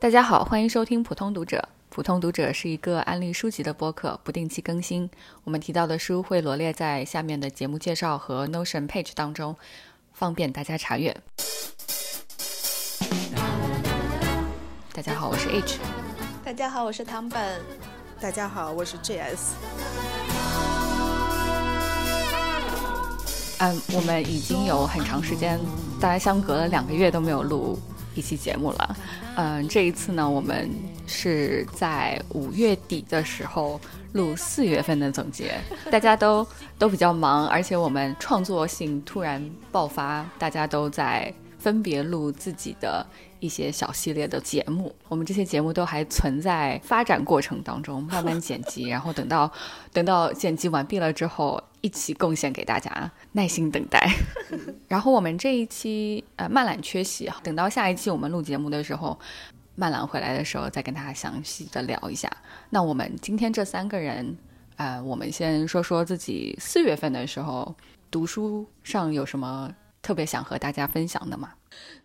[0.00, 1.68] 大家好，欢迎收听普通读者。
[1.88, 5.10] 普通读者是一个安利书籍的播客，不定期更新。
[5.42, 9.56] 我们提到的书会罗列在下面的节目介绍和 Notion page 当中，
[10.12, 11.16] 方便大家查阅。
[14.92, 15.80] 大家好，我是 H。
[16.44, 17.60] 大家好，我是唐本。
[18.20, 19.50] 大家好，我是 JS。
[23.58, 25.58] 嗯，我们已经有很长时间，
[26.00, 27.76] 大家相隔了两个月都没有录。
[28.18, 28.96] 一期节目了，
[29.36, 30.68] 嗯，这一次呢，我们
[31.06, 33.80] 是在五月底的时候
[34.14, 35.54] 录四月份的总结，
[35.88, 36.44] 大家都
[36.76, 39.40] 都比较忙，而且我们创作性突然
[39.70, 43.06] 爆发，大家都在分别录自己的
[43.40, 49.50] 一些小系列的节目，我们这些节目都还存在发展过程当中，慢慢剪辑，然后等到
[49.92, 51.62] 等到剪辑完毕了之后。
[51.80, 52.90] 一起贡献给大家，
[53.30, 54.04] 耐心等待。
[54.88, 59.16] 然后我们这一期呃，曼兰缺席，等到下一期我们录节目的时候，
[59.76, 62.28] 曼兰回来的时候再跟大家详细的聊一下。
[62.70, 64.36] 那我们今天这三个人，
[64.74, 67.72] 呃，我们先说说自己四月份的时候
[68.10, 69.70] 读书上有什么
[70.00, 71.54] 特别想和大家分享的吗？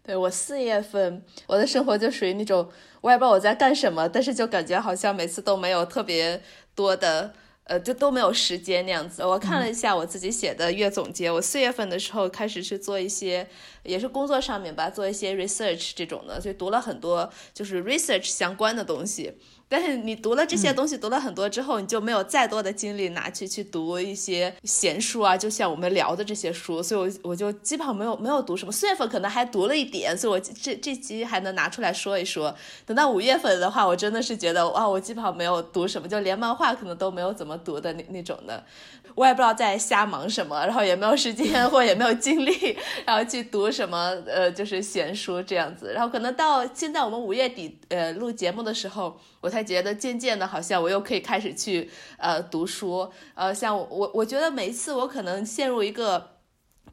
[0.04, 2.70] 对我四月份我的生活就属于那种
[3.02, 6.42] 我也不知道我在干什么，但是就感觉好像每次都没有特别
[6.76, 7.34] 多的。
[7.66, 9.24] 呃，就都没有时间那样子。
[9.24, 13.48] 我看了一下我自己写的月总结，我四月份的时候开始去做一些，
[13.84, 19.38] 也是工作上面吧，做一些 research 这种的，所以读了很多就是 research 相关的东西。
[19.74, 28.72] 但是你读了这些东西，读了很多之后，你就没有再多的精力拿去去读一些闲书啊，就像我们聊的这些书，所以我我就基本上没有没有读什么。
[28.72, 32.56] 四月份可能还读了一点，所以我这这期还能拿出来说一说。
[32.86, 38.64] 等到五月份的话，我真的是觉得哇，我基本上没有读什么，就连漫画可能都没有怎么读的那那种的。
[39.16, 45.94] 我也不知道在瞎忙什么，然后也没有时间或也没有精力，然后去读什么呃就是闲书这样子。
[45.94, 53.10] 然后可能到现在我们五月底呃录节目的时候，我才觉得渐渐的好像我又可以开始去呃读书。
[53.36, 56.33] 呃，像我我觉得每一次我可能陷入一个。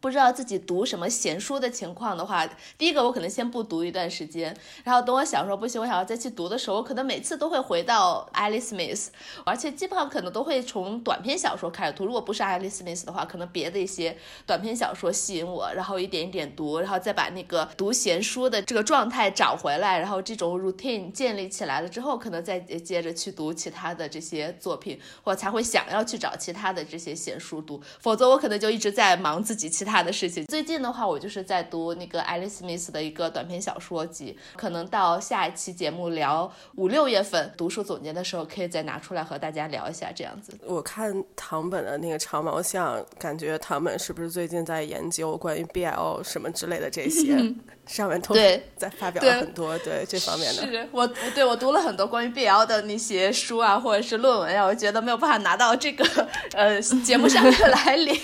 [0.01, 2.47] 不知道自己读什么闲书的情况的话，
[2.79, 9.09] 第一个我可能先不读一段时间，然后等我想说不行，我想要再去读的时候，我可能每次都会回到 Alice Smith，
[9.45, 12.07] 而且基本上可能都会从短篇小说开始读。
[12.07, 14.17] 如果不是 Alice Smith 的话，可能别的一些
[14.47, 29.90] 短篇小说吸引我，然后一点一点读，然后再把那个读闲书的这个状态找回来，然后这种 routine 建立起来了之后，可能再接着去读其他的这些作品，或才会想要去找其他的这些闲书读，否则我可能就一直在忙自己其他。
[29.91, 40.53] 他的事情，最近的话，我就是在读那个 Alice Smith 的一个短篇小说集，可能到下一期节目聊五六月份读书总结的时候，可以再拿出来和大家聊一下这样子。
[40.65, 47.37] 我看唐本的那个长毛象，感觉唐本是不是最近在研究关于 BL 什么之类的这些？
[47.87, 48.37] 上面都
[48.77, 50.63] 在发表了很多对这方面的。
[50.63, 56.05] 是我对我读了很多关于 BL 的那些书啊，或者是论文呀，我觉得没有办法拿到这个
[56.53, 58.15] 呃节目上面 来聊。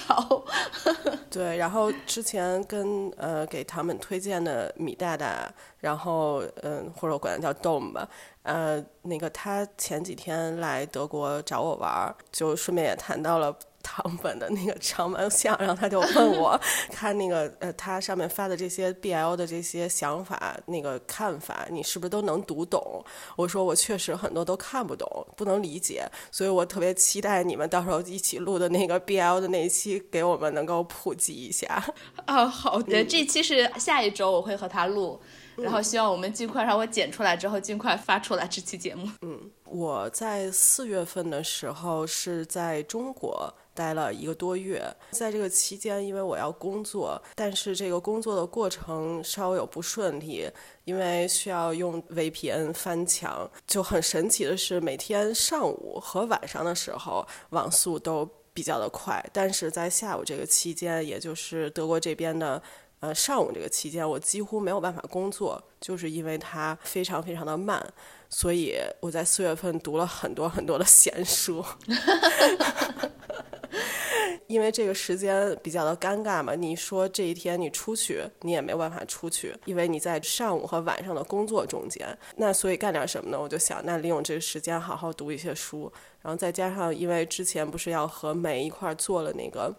[1.29, 8.09] 对，然后之前跟呃给他们推荐的米大大，然后嗯或者我管他叫 Dom 吧，
[8.43, 13.57] 呃那个他前几天来德国找我玩，就顺便也谈到了。
[13.89, 16.61] 唐本的那个长毛象，然后他就问我，
[16.91, 23.05] 看那个呃，他上面发的这些 BL 的这些想法、那个看法，你是不是都能读懂？
[23.37, 31.81] 我说我确实很多都看不懂，不能理解，所以我特别期待你们到时候一起录的那个 BL 的那一期，给我们能够普及一下。
[32.25, 35.21] 啊，好的，这期是下一周我会和他录，
[35.55, 39.09] 然后希望我们尽快让我剪出来之后尽快发出来这期节目。
[39.23, 43.55] 嗯，我在四月份的时候是在中国。
[43.77, 50.51] 待了一个多月，在这个期间，因为我要工作，但是这个工作的过程稍微有不顺利，
[50.85, 53.49] 因为需要用 VPN 翻墙。
[53.67, 62.63] 就很神奇的是，每天上午和晚上的时候网速都比较的快，但是在下午这个期间，也就是德国这边的
[63.01, 67.87] 呃上午这个期间，我几乎没有办法工作，就是因为它非常非常的慢。
[68.29, 71.65] 所以我在四月份读了很多很多的闲书。
[74.47, 82.07] 因为这个时间比较的尴尬嘛，你说这一天你出去，你也没办法出去，因为你在上午和晚上的工作中间。
[82.37, 83.41] 那所以干点什么呢？
[83.41, 85.93] 我就想，那利用这个时间好好读一些书。
[86.23, 89.75] 然后再加上，因为之前不是要和梅一块做了那个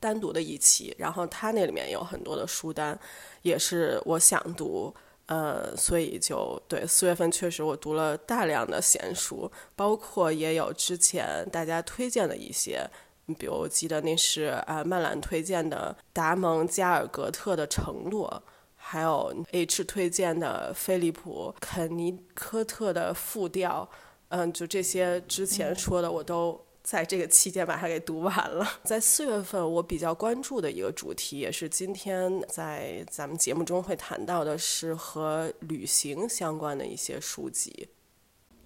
[0.00, 2.98] 单独的一期，然后他那里面有很多的书单，
[3.42, 4.94] 也是我想读，
[5.28, 12.88] 呃，所以就对四月份确实我读了大量的闲书，包括也有之前大家推荐的一些。
[13.26, 18.42] 你比如，我记得那是啊，曼兰推荐的达蒙加尔格特的承诺，
[18.74, 23.88] 还有 H 推荐的菲利普肯尼科特的复调，
[24.28, 26.67] 嗯，就这些之前说的我都。
[26.88, 28.66] 在这个期间把它给读完了。
[28.82, 37.90] 在四月份，我比较关注的一个主题，也是今天在咱们节目中会谈到的，是和旅行相关的一些书籍。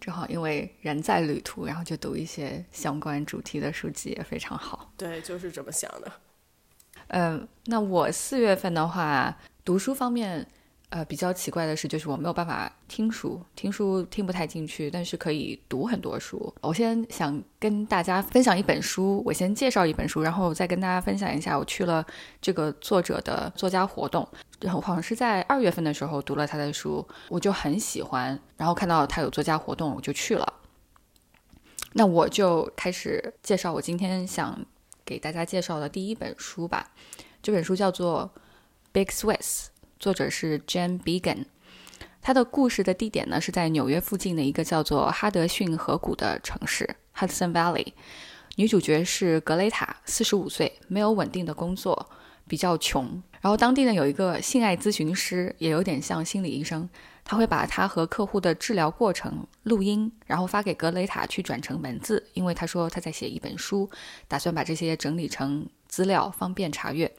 [0.00, 4.92] 正好因为人在旅途，然后就读一些相关主题的书籍也非常好。
[4.96, 6.12] 对，就是这么想的。
[7.08, 10.46] 嗯，那我四月份的话，读书方面。
[10.92, 16.54] 呃，比较奇怪的是，就是我没有办法听书，听书听不太进去，但是可以读很多书。
[16.60, 22.04] 我先想跟大家分享一本书，我先介绍一本书，然后再跟大家分享一下我去了
[22.42, 24.28] 这个作者的作家活动。
[24.60, 30.52] 然后好像是在二月份的时候读了他的书，我就很喜欢，然后看到他有作家活动，我就去了。
[31.94, 34.62] 那我就开始介绍我今天想
[35.06, 36.90] 给大家介绍的第一本书吧。
[37.42, 38.30] 这本书叫做
[38.92, 39.38] 《Big Swiss》。
[40.02, 41.44] 作者是 Jane Began，
[42.20, 47.92] 他的故事的地点呢是在纽约附近的一个叫做哈德逊河谷的城市 Hudson Valley。
[48.56, 52.10] 女主角是格雷塔，四十五岁，没有稳定的工作，
[52.48, 53.22] 比较穷。
[53.40, 56.88] 然后当地呢有一个性爱咨询师，也有点像心理医生，
[57.22, 63.88] 他会把他和客户的治疗过程录音，然后发给格雷塔去转成文字，因为他说他在写一本书，
[64.26, 67.14] 打算把这些整理成资料，方便查阅。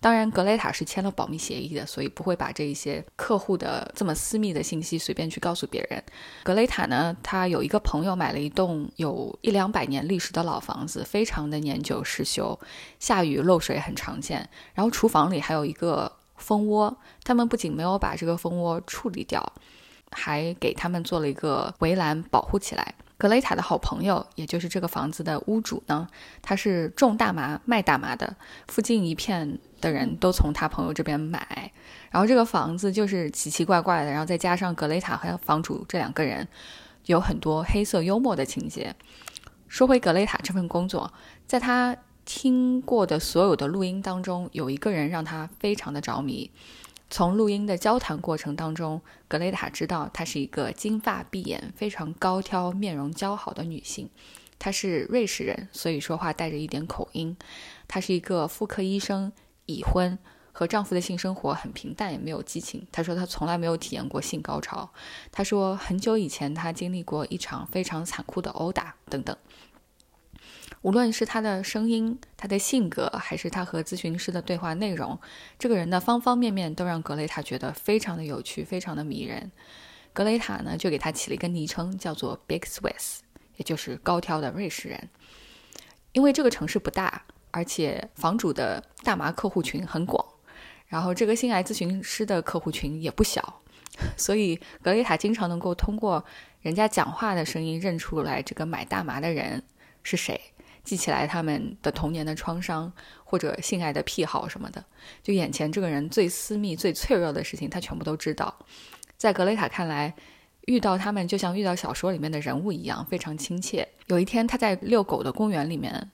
[0.00, 6.02] 当然，格雷塔是签了保密协议的，所以不会把这一些客户的这么私密的信息随便去告诉别人。
[6.44, 12.58] 格雷塔呢，他有一个朋友买了一栋有一两百年历史的老房子，非常的年久失修，
[13.00, 14.48] 下雨漏水很常见。
[14.74, 19.52] 然后厨房里还有一个蜂窝，他们不仅没有把这个蜂窝处理掉，
[20.12, 22.94] 还给他们做了一个围栏保护起来。
[23.16, 26.06] 格雷塔的好朋友，也就是这个房子的屋主呢，
[26.40, 28.36] 他是种大麻、卖大麻的，
[28.68, 31.72] 附近一片的人都从他朋友这边买。
[32.10, 36.46] 然后这个房子就是奇奇怪怪的，然后再加上格雷塔和房主这两个人，
[37.06, 38.94] 有很多黑色幽默的情节。
[39.66, 41.12] 说回格雷塔这份工作，
[41.46, 46.50] 在他听过的所有的录音当中，有一个人让他非常的着迷。
[47.10, 54.10] 从录音的交谈过程当中，格雷塔知道她是一个金发碧眼、非常高挑、面容姣好的女性。
[54.58, 57.34] 她是瑞士人，所以说话带着一点口音。
[57.86, 59.32] 她是一个妇科医生，
[59.68, 60.18] 已婚，
[60.50, 62.84] 和丈夫的性生活很平淡，也没有激情。
[62.90, 64.90] 她说她从来没有体验过性高潮。
[65.30, 69.36] 她说很久以前她经历过一场非常残酷的殴打等等。
[70.82, 75.18] 无论是他的声音、他的性格，还是他和咨询师的对话内容，
[75.58, 79.50] 这个人的方方面面都让格雷塔觉得非常的有趣，非常的迷人。
[80.12, 83.18] 格雷塔呢，就给他起了一个昵称，叫做 Big Swiss，
[83.56, 85.08] 也就是高挑的瑞士人。
[86.12, 90.24] 因为这个城市不大，而且房主的大麻客户群很广，
[90.86, 93.60] 然后这个性爱咨询师的客户群也不小，
[94.16, 96.24] 所以格雷塔经常能够通过
[96.60, 99.62] 人家讲话的声音认出来这个买大麻的人
[100.02, 100.40] 是谁。
[100.84, 102.90] 记起来他们的童年的创伤，
[103.22, 104.82] 或者性爱的癖好什么的，
[105.22, 108.54] 就眼前这个人最私密、最脆弱的事情，他全部都知道。
[109.18, 110.14] 在格雷塔看来，
[110.62, 113.86] 遇到他们就像遇到小说里面的人物一样，非常亲切。
[114.06, 116.10] 有一天，他在遛狗的公园里面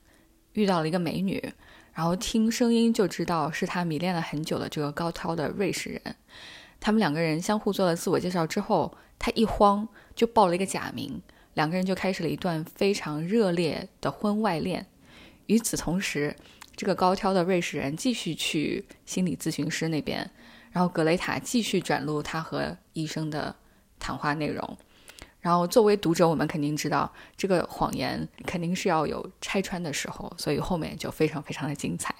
[0.54, 1.52] 遇到了一个美女，
[1.92, 6.16] 然后听声音就知道是他迷恋了很久的这个高挑的瑞士人。
[6.80, 11.22] 他们两个人相互做了自我介绍之后，他一慌就报了一个假名。
[11.54, 14.84] 两个人就开始了一段非常热烈的婚外恋。
[15.46, 16.34] 与此同时，
[16.74, 20.28] 这个高挑的瑞士人继续去心理咨询师那边，
[20.72, 23.54] 然后格雷塔继续转录他和医生的
[24.00, 24.76] 谈话内容。
[25.44, 32.14] 然后作为读者，我们肯定知道这个谎言肯定是要有拆穿的时候，所以后面就非常非常的精彩。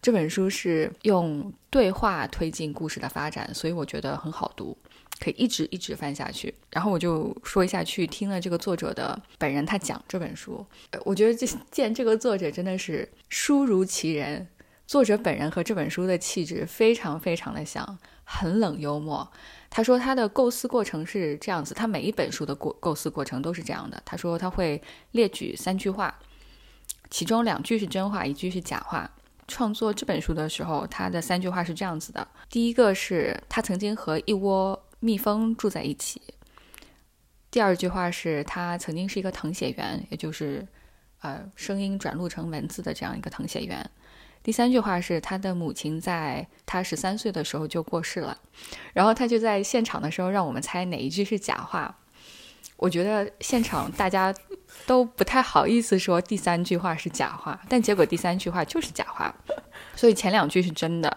[0.00, 4.78] 这本书是用对话推进故事的发展，所以我觉得很好读。
[5.18, 10.64] 可以一直一直翻下去，然后我就说一下去听了这个作者的本人他讲这本书，
[11.04, 14.48] 我觉得这见这个作者真的是书如其人，
[14.86, 19.28] 作者本人和这本书的气质非常非常的像，很冷幽默。
[19.72, 24.00] 他说他的构思过程是这样子，他每一本书的构构思过程都是这样的。
[24.04, 24.80] 他说他会
[25.12, 26.14] 列举三句话，
[27.10, 29.10] 其中两句是真话，一句是假话。
[29.48, 34.80] 创作这本书的时候，他的三句话是这样子的：第一个是他曾经和一窝。
[35.04, 36.22] 蜜蜂住在一起。
[37.50, 40.64] 第二句话是他曾经是一个誊写员，也就是，
[41.22, 43.90] 呃，声音转录成文字的这样一个誊写员。
[44.42, 48.36] 第三句话是他的母亲在他十三岁的时候就过世了，
[48.92, 51.96] 然后他就在现场的时候让我们猜哪一句是假话。
[52.76, 54.34] 我觉得现场大家
[54.86, 59.32] 都不太好意思说第三句话是假话，但结果第三句话就是假话。
[59.94, 61.16] 所以前两句是真的，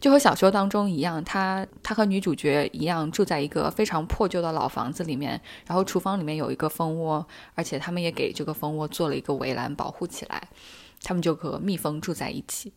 [0.00, 10.42] 就和小说当中一样，他他和女主角一样住在一个非常破旧的老房子里面，然后厨房里面有一个蜂窝，而且他们也给这个蜂窝做了一个围栏保护起来，
[11.02, 12.72] 他们就和蜜蜂住在一起。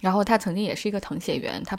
[0.00, 1.78] 然后他曾经也是一个誊写员，他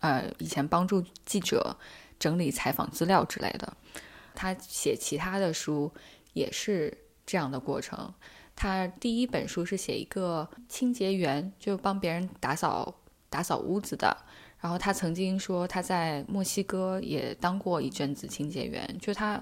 [0.00, 1.76] 呃以前帮助记者
[2.18, 3.76] 整理采访资料之类的。
[4.34, 5.92] 他写其他的书
[6.32, 8.14] 也是这样的过程。
[8.56, 12.94] 他第一本书是写一个清洁员，就帮别人打扫
[13.28, 14.16] 打扫屋子的。
[14.60, 18.98] 然后他曾经说他在墨西哥也当过一阵子清洁员。
[19.00, 19.40] 就他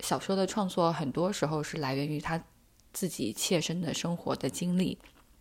[0.00, 2.40] 小说的创作，很多时候是来源于他
[2.92, 4.98] 自己切身的生活的经历。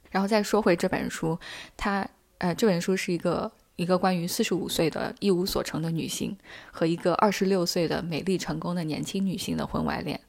[0.09, 1.39] 然后再说回这本书，
[1.75, 6.37] 它呃这本书是一个一个关于四十五岁的一无所成的女性
[6.71, 10.19] 和一个二十六岁的美丽成功的年轻女性的婚外恋，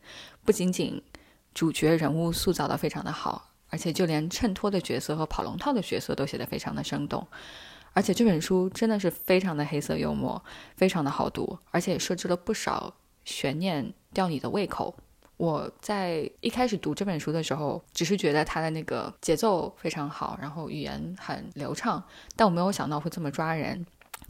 [0.44, 1.02] 不仅仅。
[1.54, 7.28] 主角人物塑造的非常的好，而且就连衬托的角色和跑龙套的角色都写得非常的生动，
[7.92, 10.42] 而且这本书真的是非常的黑色幽默，
[10.76, 14.96] 非常的好读，而且也设置了不少悬念吊你的胃口。
[15.42, 22.00] 我在一开始读这本书的时候，只是觉得它的那个节奏非常好，然后语言很流畅，
[22.36, 23.84] 但我没有想到会这么抓人。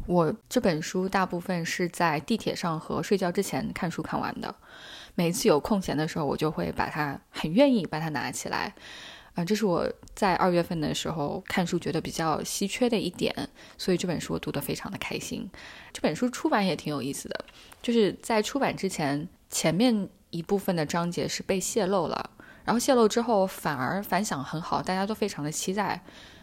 [0.07, 4.55] 我这本书大部分是在地铁上和睡觉之前看书看完的。
[5.15, 8.75] 每一次有空闲的时候，我就会把它很愿意把它拿起来，
[9.35, 15.47] 啊，这是我在二月份的时候看书觉得比较稀缺的一点，所以这本书我读得非常的开心。
[15.93, 17.45] 这本书出版也挺有意思的，
[17.83, 22.31] 就是在出版之前，前面一部分的章节是被泄露了，
[22.65, 26.03] 然后泄露之后反而反响很好，大家都非常的期待，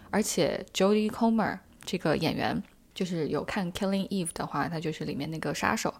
[0.09, 2.63] 而且 Jodie Comer 这个演员。
[2.91, 5.93] 就是有看《Killing Eve》的话，他就是里面那个杀手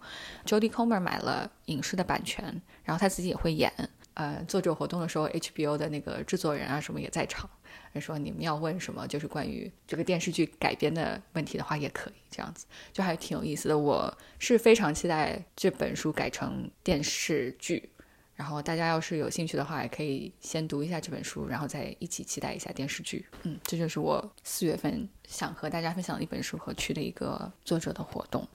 [0.46, 2.44] ，Jodie Comer 买了影视的版权，
[2.84, 3.72] 然后他自己也会演。
[4.16, 7.50] 呃，做这个活动的时候，HBO 的那个制作人啊什么也在场，
[7.98, 13.78] 说你们要问什么，就是关于这个电视剧改编的问题的话，也可以这样子，就还挺有意思的。
[13.78, 17.90] 我是非常期待这本书改成电视剧。
[18.36, 23.26] 然后大家要是有兴趣的话，也可以先读一下这本书，然后再一起期待一下电视剧。
[23.44, 28.48] 嗯，这就是我四月份想和大家分享的一本书和去的一个作者的活动。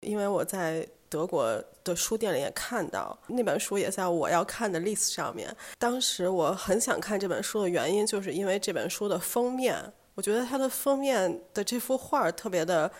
[0.00, 5.54] 因为我在德国的书店里也看到那本书，也在我要看的 list 上面。
[5.78, 12.90] 当时我很想看这本书的原因，就是因为这本书的封面，我觉得它的封面的这幅画特别的。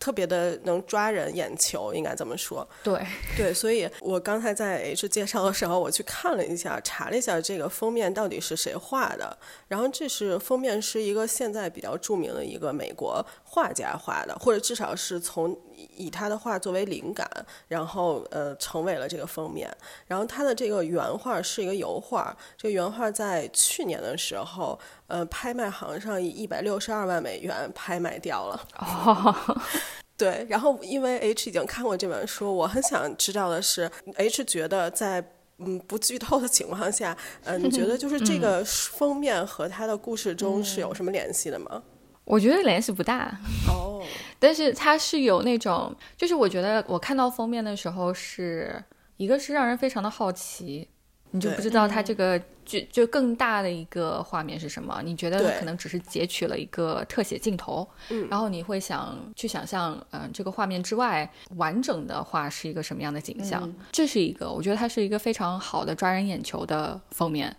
[0.00, 2.64] 特别的能抓人眼球，应该这么说。
[2.84, 3.04] 对
[3.36, 9.36] 对，所以我刚才在 H 介绍的时候，我去看了一下，查了一下这个封面到底是谁画的。
[9.66, 15.58] 然后这是封面是一个现在比较著名的一个美国画家画的，或者至少是从
[15.96, 17.28] 以他的画作为灵感，
[17.68, 19.68] 然后呃成为了这个封面。
[20.06, 24.78] 然后他的这个原画是一个油画，这个原画在去年的时候。
[25.08, 28.68] 呃，拍卖行上以一百六十二万美元拍卖掉了。
[28.76, 29.34] 哦，
[30.18, 41.82] 对，然后因为 H 已经看过这本书，我很想知道的是，H 觉得在嗯不剧透的情况下，嗯，你觉得就是这个封面和他的故事中是有什么联系的吗？
[42.28, 43.38] 我觉得联系不大。
[43.68, 44.02] 哦，
[44.38, 48.82] 但是它是有那种，就是我觉得我看到封面的时候，是
[49.16, 50.88] 一个是让人非常的好奇。
[51.30, 55.02] 你就不知道它这个就就更大的一个画面是什么？
[55.04, 57.86] 你觉得可能只是截取了一个特写镜头，
[58.30, 63.70] 然后你会想去想象，嗯，这个画面之外完整的话是一个什么样的景象？
[63.92, 67.54] 这是一个，我觉得它是一个非常好的抓人眼球的封面。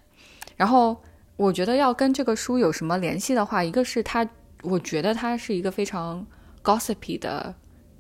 [0.58, 1.00] 然后
[1.36, 4.28] 我觉得要跟这个书有什么联系的话，一个是它，
[4.64, 6.26] 我觉得它是一个非常
[6.64, 7.54] gossipy 的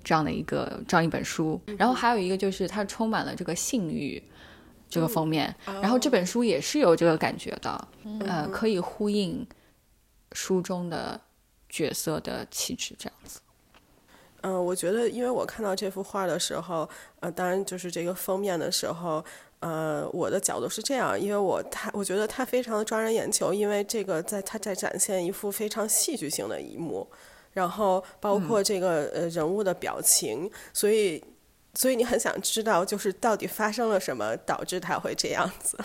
[0.04, 4.22] 这样的一个这样一本书，然后还有一个就是它充满了这个性欲。
[4.92, 7.88] 这个封面，然后这本书也是有这个感觉的，
[8.22, 9.46] 呃，可以呼应
[10.32, 11.22] 书中的
[11.70, 13.40] 角色的气质，这样子。
[14.42, 16.90] 嗯，我觉得，因为我看到这幅画的时候，
[17.20, 19.24] 呃，当然就是这个封面的时候，
[19.60, 27.08] 呃，我的角度是这样，因为我他我觉得他非常的抓人眼球，因为这个在他在展现一幅非常戏剧性的一幕，
[27.54, 31.24] 然后包括这个呃人物的表情，所以。
[31.76, 35.78] 所以你很想知道，就是到底发生了什么，导致他会这样子。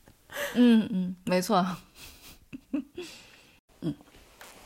[0.54, 1.64] 嗯嗯，没错。
[3.80, 3.94] 嗯，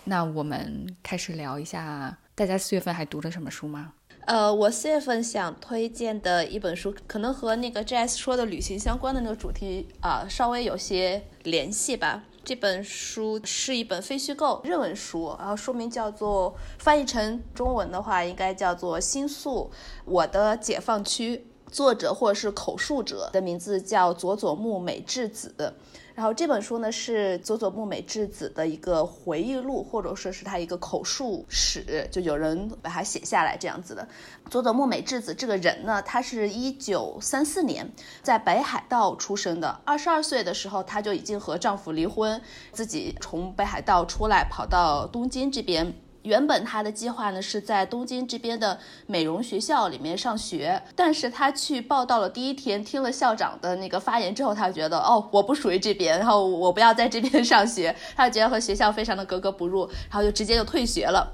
[0.02, 3.94] 那我们开始聊一下，大家四月份还读了什么书吗？
[4.26, 12.24] 呃，我四月份想推荐的一本书，可能和那个 Jazz 说的旅行相关的那个主题啊，稍微有些联系吧。
[12.42, 19.70] 这本书是一本非虚构日文书，然后书名叫做翻译成中文的话，应该叫做《新宿
[20.06, 21.36] 我的解放区》，
[21.70, 25.74] 作者或者是口述者的名字叫佐佐木美智子。
[26.14, 34.06] 然后这本书呢是佐佐木美智子的一个回忆录，或者说是他一个口述史，就有人把它写下来这样子的。
[34.48, 37.90] 佐佐木美智子这个人呢，他是一九三四年
[38.22, 42.40] 在北海道出生的，二十二岁的时候她就已经和丈夫离婚，
[42.70, 45.92] 自己从北海道出来，跑到东京这边。
[46.24, 61.30] 原本他的计划呢是在东京这边的美容学校里面上学，但是他去报道了第一天，听了校长的那个发言之后，他就觉得哦，我不属于这边，然后我不要在这边上学，他就觉得和学校非常的格格不入，然后就直接就退学了。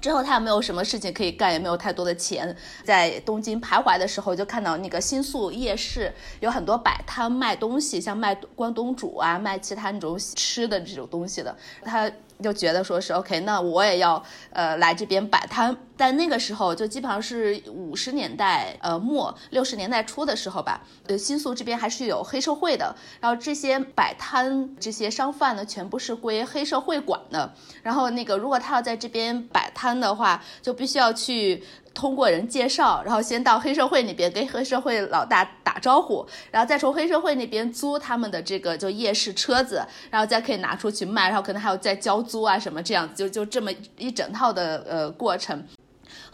[0.00, 12.10] 之后他也没有什么事情可以干，也没有太多的钱，在东京徘徊的时候，就看到那个新宿夜市有很多摆摊卖东西，像卖关东煮啊，卖其他那种吃的这种东西的，他。
[12.42, 15.76] 就觉得说是 OK，那我也要呃来这边摆摊。
[15.96, 22.94] 但那个时候就基本上是五十年代呃末六十年代初的时候吧，呃新宿这边还是有黑社会的。
[23.20, 27.54] 然后这些摆摊这些商贩呢，全部是归黑社会管的。
[27.82, 31.62] 然后那个如果他要在这边摆摊的话，就必须要去。
[31.94, 45.64] 通过人介绍，然后先到黑社会那边跟黑社会老大打招呼，然后再从黑社会那边租他们的这个就夜市车子，然后再可以拿出去卖，然后可能还有再交租啊什么这样子，就就这么一整套的呃过程。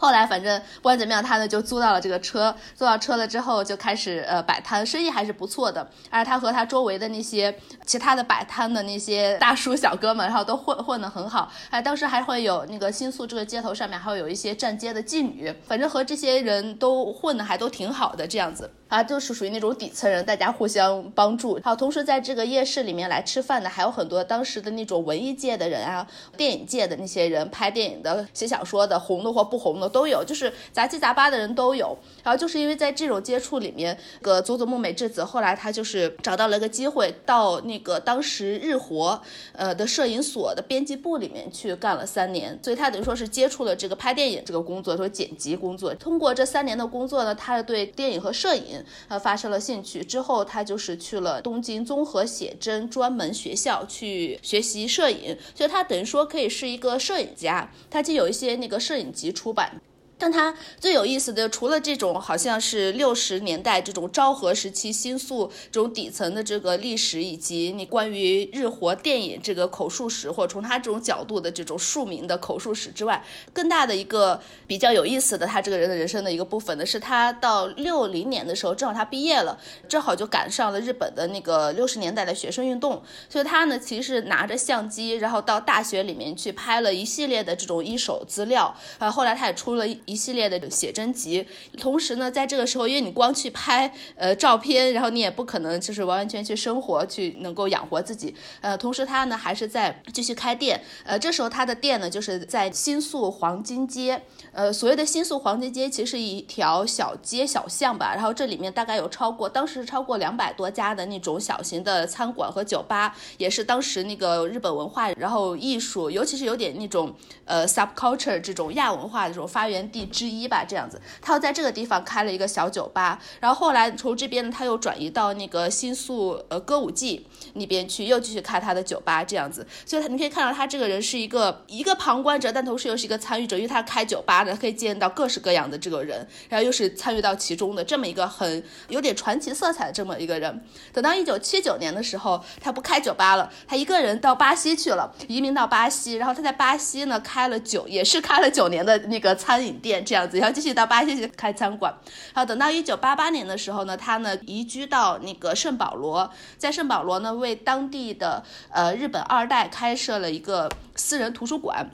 [0.01, 5.87] 后来反正不管怎么样，他呢就租到了这个车，租到车了之后就开始呃摆摊，生意还是不错的。
[6.09, 7.55] 而他和他周围的那些
[7.85, 11.51] 其他的摆摊的那些大叔小哥们，然后都混混得很好。
[11.69, 18.71] 哎，当时还会有那个新宿这个街头上面还会有一些站街的妓女，反正和这些人都混得还都挺好的这样子。
[18.87, 21.57] 啊，就是属于那种底层人，大家互相帮助。
[21.63, 26.05] 好，同时在这个夜市里面来吃饭的还有很多当时的那种文艺界的人啊，
[26.35, 31.97] 电影界的那些人，拍电影的、写小说的，红的或不红的都有，就是杂七杂八的人都有。
[32.23, 39.21] 然后就是因为在这种接触里面，个佐佐木美智子后来他就是找到了一个机会，到那个当时日活
[39.53, 45.93] 呃的摄影所的编辑部里面去干了三年，所以他等于说是接触了这个拍电影这个工作，说剪辑工作。
[45.95, 48.61] 通过这三年的工作呢，他对电影和摄影。
[49.09, 57.69] 呃，发生了兴趣之后，他就是去了东京综合写真专门学校去学习摄影，所以他等于说可以是一个摄影家。
[57.89, 59.80] 他就有一些那个摄影集出版。
[60.21, 79.57] 但他最有意思的，除了这种好像是六十年代这种昭和时期新宿这种底层的这个历史，以及你关于日活电影这个口述史，或者从他这种角度的这种庶民的口述史之外，更大的一个比较有意思的他这个人的人生的一个部分呢，是他到六零年的时候，正好他毕业了，
[79.89, 89.87] 正好就赶上了日本的那个六十年代的学生运动，所以他呢其实拿着相机，然后到大学里面去拍了一系列的这种一手资料，啊，后来他也出了。
[90.11, 91.45] 一系列的写真集，
[91.79, 98.35] 同时呢，在这个时候，因为你光去拍呃照片，然后你也不可能就是完完全去生活，去能够养活自己。
[98.59, 100.79] 呃，同时他呢还是在继续开店。
[101.05, 104.21] 呃，这时候他的店呢就是在新宿黄金街。
[104.51, 108.13] 呃，所谓的新宿黄金街其实是一条小街小巷吧。
[108.13, 120.00] 然后这里面大概有超过当时超过两百多家的那种小型的餐馆和酒吧，也是当时那个日本文化，然后艺术，尤其是有点那种呃 subculture 这种亚文化的这种发源地。
[120.05, 140.63] 之一吧，这样子，他又在这个地方开了一个小酒吧，然后后来从这边呢，他又转移到那个新宿呃歌舞伎那边去，又继续开他的酒吧，这样子，所以他你可以看到他这个人是一个一个旁观者，但同时又是一个参与者，因为他开酒吧的，可以见到各式各样的这个人，然后又是参与到其中的这么一个很有点传奇色彩的这么一个人。
[140.93, 149.90] 等到一九七九年的时候，他不开酒吧了，他一个人到巴西去了，移民到巴西，然后他在巴西呢开了九，也是开了九年的那个餐饮店。
[149.99, 151.91] 这样子，然后继续到巴西去开餐馆。
[152.33, 161.89] 好，等到一九八八年的时候呢，他呢移居到那个圣保罗，在圣保罗呢为当地的呃日本二代开设了一个私人图书馆。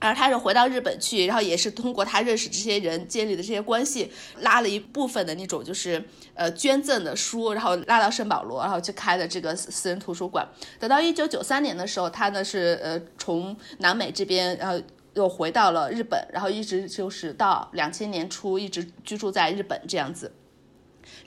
[0.00, 6.00] 而他是回到日本去，然后也是通过他认识这些人建立的这些关系，拉了一部分的那种就是
[6.34, 10.46] 呃捐赠的书，然后拉到圣保罗，然后去开的这个私人图书馆。
[10.78, 14.80] 等到一九九三年的时候，他呢是呃从南美这边然后。
[15.18, 20.32] 又回到了日本，然后一直就是到两千年初一直居住在日本这样子。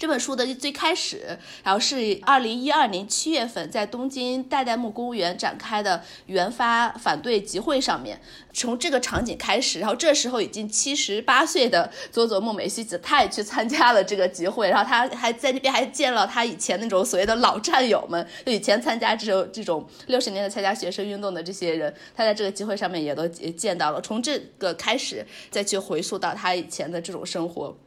[0.02, 8.20] 这本书的最开始，然后是二零一二年七月份在东京代代木公园展开的原发反对集会上面，
[8.52, 24.02] 从这个场景开始，然后这时候已经七十八岁的佐佐木美希子，他也去参加了这个集会，然后他还在那边还见了他以前那种所谓的老战友们，就以前参加这种这种六十年代参加学生运动的这些人，他在这个集会上面也都见到了。
[24.02, 27.78] 从这个开始，再去回溯到他以前的这种生活。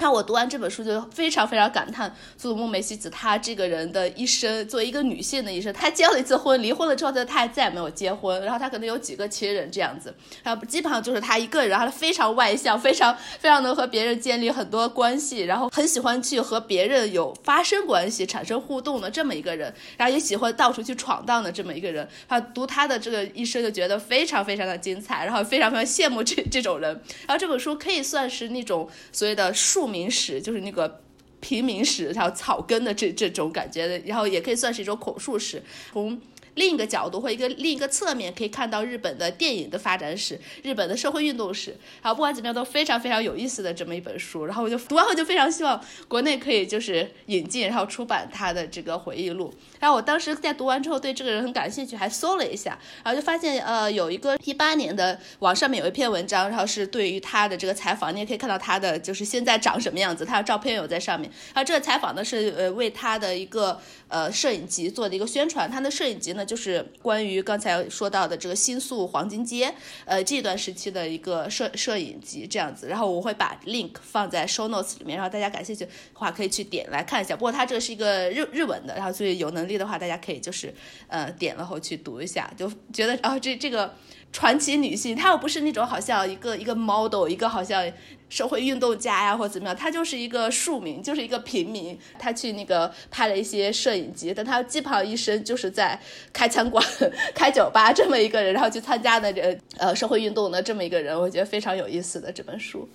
[0.00, 26.90] 看我读完这本书，就非常非常感叹佐佐木美希子她这个人的一生，作为一个女性的一生，她结了一次婚，离婚了之后，她她再也没有结婚，然后她可能有几个亲人这样子，然后基本上就是她一个人，她非常外向，非常非常能和别人建立很多关系，然后很喜欢去和别人有发生关系、产生互动的这么一个人，然后也喜欢到处去闯荡的这么一个人，她，读她的这个一生就觉得非常非常的精彩，然后非常非常羡慕这这种人，
[27.26, 31.02] 然后这本书可以算是那种所谓的树民史，就是那个
[31.40, 36.20] 平民史，还有草根的这这种感觉的，然后也可以算是一种口述史，从。
[36.56, 41.70] 另一个角度或一个另一个侧面，可以看到日本的电影的发展史、日本的社会运动史，
[42.02, 44.44] 然后不管怎么样都非常非常有意思的这么一本书。
[44.46, 49.54] 然后我就读完后就非常希望国内可以就是引进，然后出版他的这个回忆录。
[49.80, 61.30] 然后我当时在读完之后对这个人很感兴趣，还搜了一下，然后就发现呃有一个一八年的网上面有一篇文章，然后是对于他的这个采访，你也可以看到他的就是现在长什么样子，他的照片有在上面。
[61.54, 66.44] 然后这个采访呢是呃为他的一个呃摄影集做的一个宣传，他的摄影集呢。
[66.50, 69.72] 就是关于刚才说到的这个新宿黄金街，
[70.04, 77.36] 呃，这段时期的一个摄摄影集这样子，然后我会把 link 放在 show notes 里面，然后大家感兴趣的话可以去点来看一下。
[77.36, 80.74] 不过它这个是一个日日文的，然后所以有能力的话，大家可以就是
[81.08, 83.94] 呃点了后去读一下，就觉得哦这这个。
[84.32, 87.84] 传奇女性，她又不是那种好像一个一个 model，一个好像
[88.28, 91.98] 社会运动家呀，或怎么样，她就是一个庶民，就是一个平民。
[92.16, 96.00] 她去那个拍了一些摄影集，但她基本上一生就是在
[96.32, 96.80] 开餐馆、
[97.34, 102.88] 开酒吧这么一个人，然后去参加的这呃社会运动的这么一个人，我觉得非常有意思的这本书。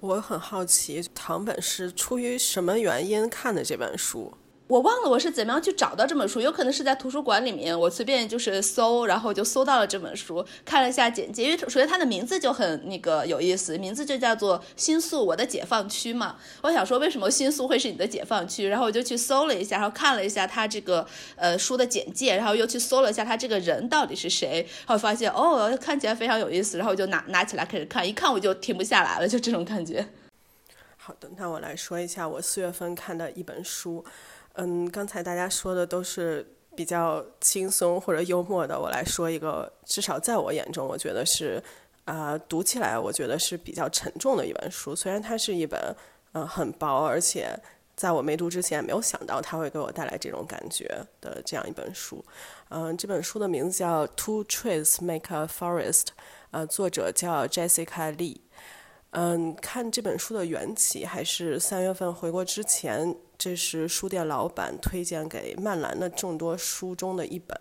[0.00, 4.32] 我很好奇，唐本是出于什么原因看的这本书？
[4.68, 16.36] 我忘了我是怎么样去找到这本书，有可能是在图书馆里面，我随便就是搜，然后就搜到了这本书，看了一下简介，因为首先它的名字就很那个有意思，名字就叫做新宿我的解放区嘛。
[16.60, 30.06] 我想说为什么新宿会是你的解放区，然后我就去搜了一下，然后看了一下它这个呃书的简介，然后又去搜了一下他这个人到底是谁，然后发现哦看起来非常有意思，然后我就拿拿起来开始看，一看我就停不下来了，就这种感觉。
[30.98, 34.04] 好的，那我来说一下我四月份看的一本书。
[34.60, 36.44] 嗯，刚才大家说的都是
[36.74, 41.62] 比较轻松或者幽默的，我来说一个，至少在我眼中，我觉得是
[42.04, 44.96] 啊，读起来我觉得是比较沉重的一本书。
[44.96, 45.94] 虽然它是一本
[46.32, 47.56] 嗯很薄，而且
[47.94, 50.86] 在我没读之前没有想到它会给我带来这种感觉
[51.20, 52.24] 的这样一本书。
[52.70, 56.02] 嗯，这本书的名字叫《Two Trees Make a Forest》，
[56.50, 58.38] 呃，作者叫 Jessica Lee。
[59.10, 63.16] 嗯，看这本书的缘起还是三月份回国之前。
[63.38, 67.56] 这是书店老板推荐给曼兰的众多书中的一本。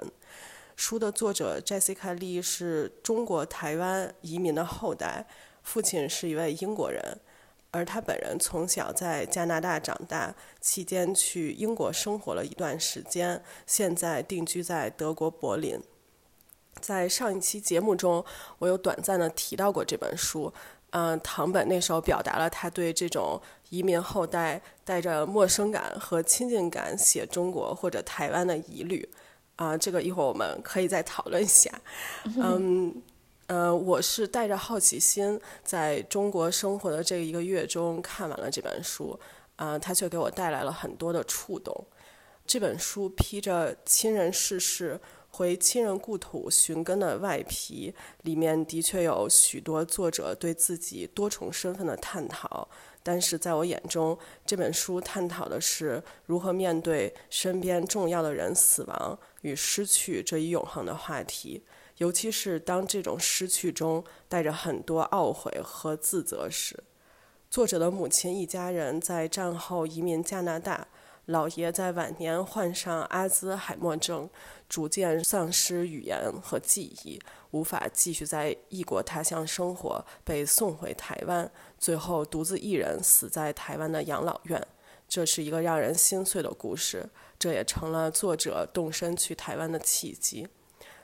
[0.76, 5.28] 书的作者 Jessica Lee 是中国台湾移民的后代，
[5.62, 7.20] 父亲是一位英国人，
[7.70, 15.80] 而他本人从小在加拿大长大，期间去英国生活了一段时间，现在定居在德国柏林。
[16.80, 18.24] 在上一期节目中，
[18.60, 20.52] 我有短暂的提到过这本书。
[20.92, 29.08] 嗯，唐本那时候表达了他对这种移民后代带着陌生感和亲近感写中国或者台湾的疑虑。
[29.58, 31.70] 啊，这个一会儿我们可以再讨论一下。
[32.38, 33.02] 嗯，
[33.48, 39.20] 呃，我是带着好奇心在中国生活的这一个月中看完了这本书。
[39.58, 41.76] 啊，它却给我带来了很多的触动。
[42.46, 45.00] 这本书披着亲人逝世。
[45.38, 52.68] 回亲人故土寻根的外皮里面的确有许多作者对自己多重身份的探讨，
[53.04, 61.62] 但是在我眼中，这本书探讨的是如何面对身边重要的人死亡与失去这一永恒的话题，
[61.98, 66.84] 尤其是当这种失去中带着很多懊悔和自责时。
[67.52, 70.88] 作者的母亲一家人在战后移民加拿大。
[71.28, 74.30] 老爷在晚年患上阿兹海默症，
[74.70, 77.20] 逐渐丧失语言和记忆，
[77.52, 84.66] 无法继续在异国他乡生活，被送回台湾，最后独自一人死在台湾的养老院。
[85.10, 90.48] 这是一个让人心碎的故事，这也成了作者动身去台湾的契机。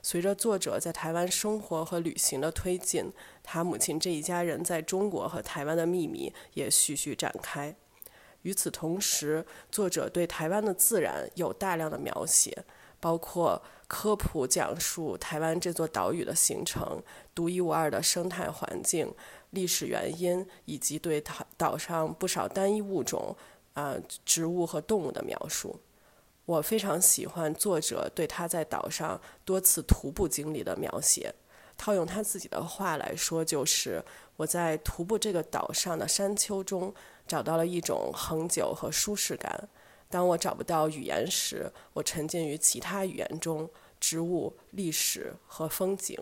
[0.02, 3.12] 随着作者在台湾生活和旅行的推进，
[3.44, 7.76] 他母亲这一家人在中国和台湾的秘密也徐徐展开。
[8.44, 12.64] 与此同时，作者对台湾的自然有大量的描写，
[13.00, 17.02] 包括科普讲述台湾这座岛屿的形成、
[17.36, 19.14] 独一无二的生态环境、
[19.52, 23.36] 历史原因，以及对岛岛上不少单一物种
[23.74, 25.80] 啊植物和动物的描述。
[26.46, 31.34] 我非常喜欢作者对他在岛上多次徒步经历的描写。
[31.78, 34.04] 套用他自己的话来说，就是
[34.36, 36.94] 我在徒步这个岛上的山丘中。
[37.28, 39.70] 找到了一种恒久和舒适感。
[40.10, 46.20] 当我找不到语言时，我沉浸于其他语言中，植物、历史和风景。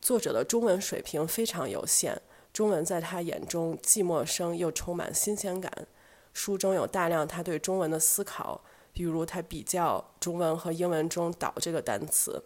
[0.00, 2.20] 作者的中文水平非常有限，
[2.52, 5.86] 中文在他眼中既陌生又充满新鲜感。
[6.32, 8.62] 书中有大量他对中文的思考，
[8.92, 12.42] 比如他比较中文和英文中“岛”这个单词，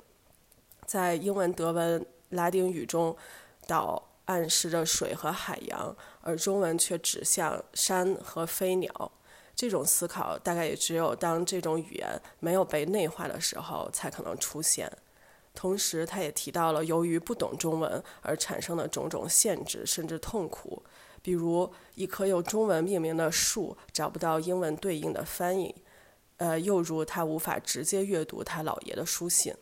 [0.86, 3.16] 在英文、德文、拉丁语中
[3.66, 9.10] ，“岛”暗示着水和海洋，而中文却指向山和飞鸟。
[9.56, 14.90] 这种思考大概也只有当这种语言没有被内化的时候才可能出现。
[15.52, 20.80] 同时，他也提到了由于不懂中文而产生的种种限制甚至痛苦。
[21.20, 25.74] 比如一棵用中文命名的树找不到英文对应的翻译，
[26.36, 29.52] 呃，又如他无法直接阅读他姥爷的书信。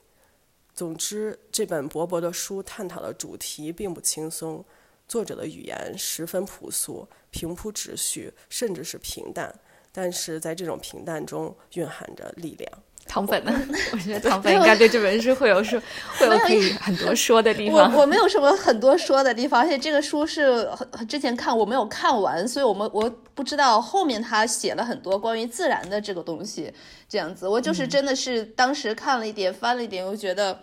[0.78, 4.64] 总之，这本薄薄的书探讨的主题并不轻松，
[5.08, 9.52] 作者的语言十分朴素、平铺直叙，甚至是平淡，
[9.90, 12.70] 但是在这种平淡中蕴含着力量。
[13.08, 13.52] 糖粉呢？
[13.90, 15.82] 我觉得 糖粉应该对这本书会有说，
[16.16, 17.92] 会有可以很多说的地方。
[17.92, 20.70] 我我没有什么很多说的地方，而且这个书是
[21.08, 26.72] 之前看我没有看完，所以我们我不知道后面他写了很多关于自然的这个东西。
[27.08, 30.60] 这样子，我就是真的是当时看了一点，翻了一点，我觉得。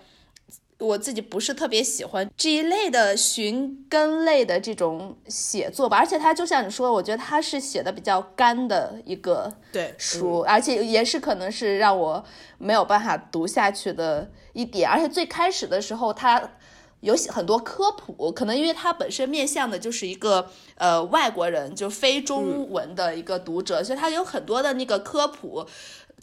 [0.78, 9.54] 我自己不是特别喜欢这一类的寻根类的这种写作吧，而且它就像你说，我觉得它是写的比较干的一个
[9.98, 12.24] 书，而且也是可能是让我
[12.58, 14.90] 没有办法读下去的一点。
[14.90, 16.52] 而且最开始的时候，它
[17.00, 25.66] 有很多科普，可能因为它本身面向的就是一个呃外国人，就非中文的一个读者，所以它有很多的那个科普。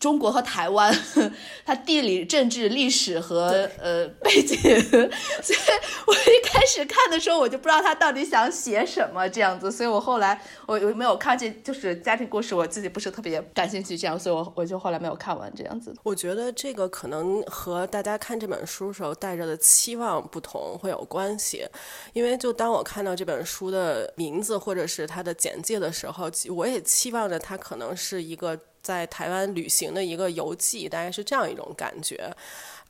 [0.00, 0.92] 中国和台湾，
[1.64, 5.58] 它地理、政治、历史和呃背景，所以
[6.06, 15.94] 我一开始看的时候，我就不知道他到底想写什么这样子，所以我后来我我没有看这就是家庭故事，我自己不是特别感兴趣，这样，所以我我就后来没有看完这样子。
[16.02, 21.64] 我觉得这个可能和大家看这本书时候带着的期望不同会有关系，
[22.12, 28.58] 因为就当我看到这本书的名字或者是它的简介的时候，我也期望着它可能是一个。
[28.82, 32.30] 在台湾旅行的一个游记，大概是这样一种感觉。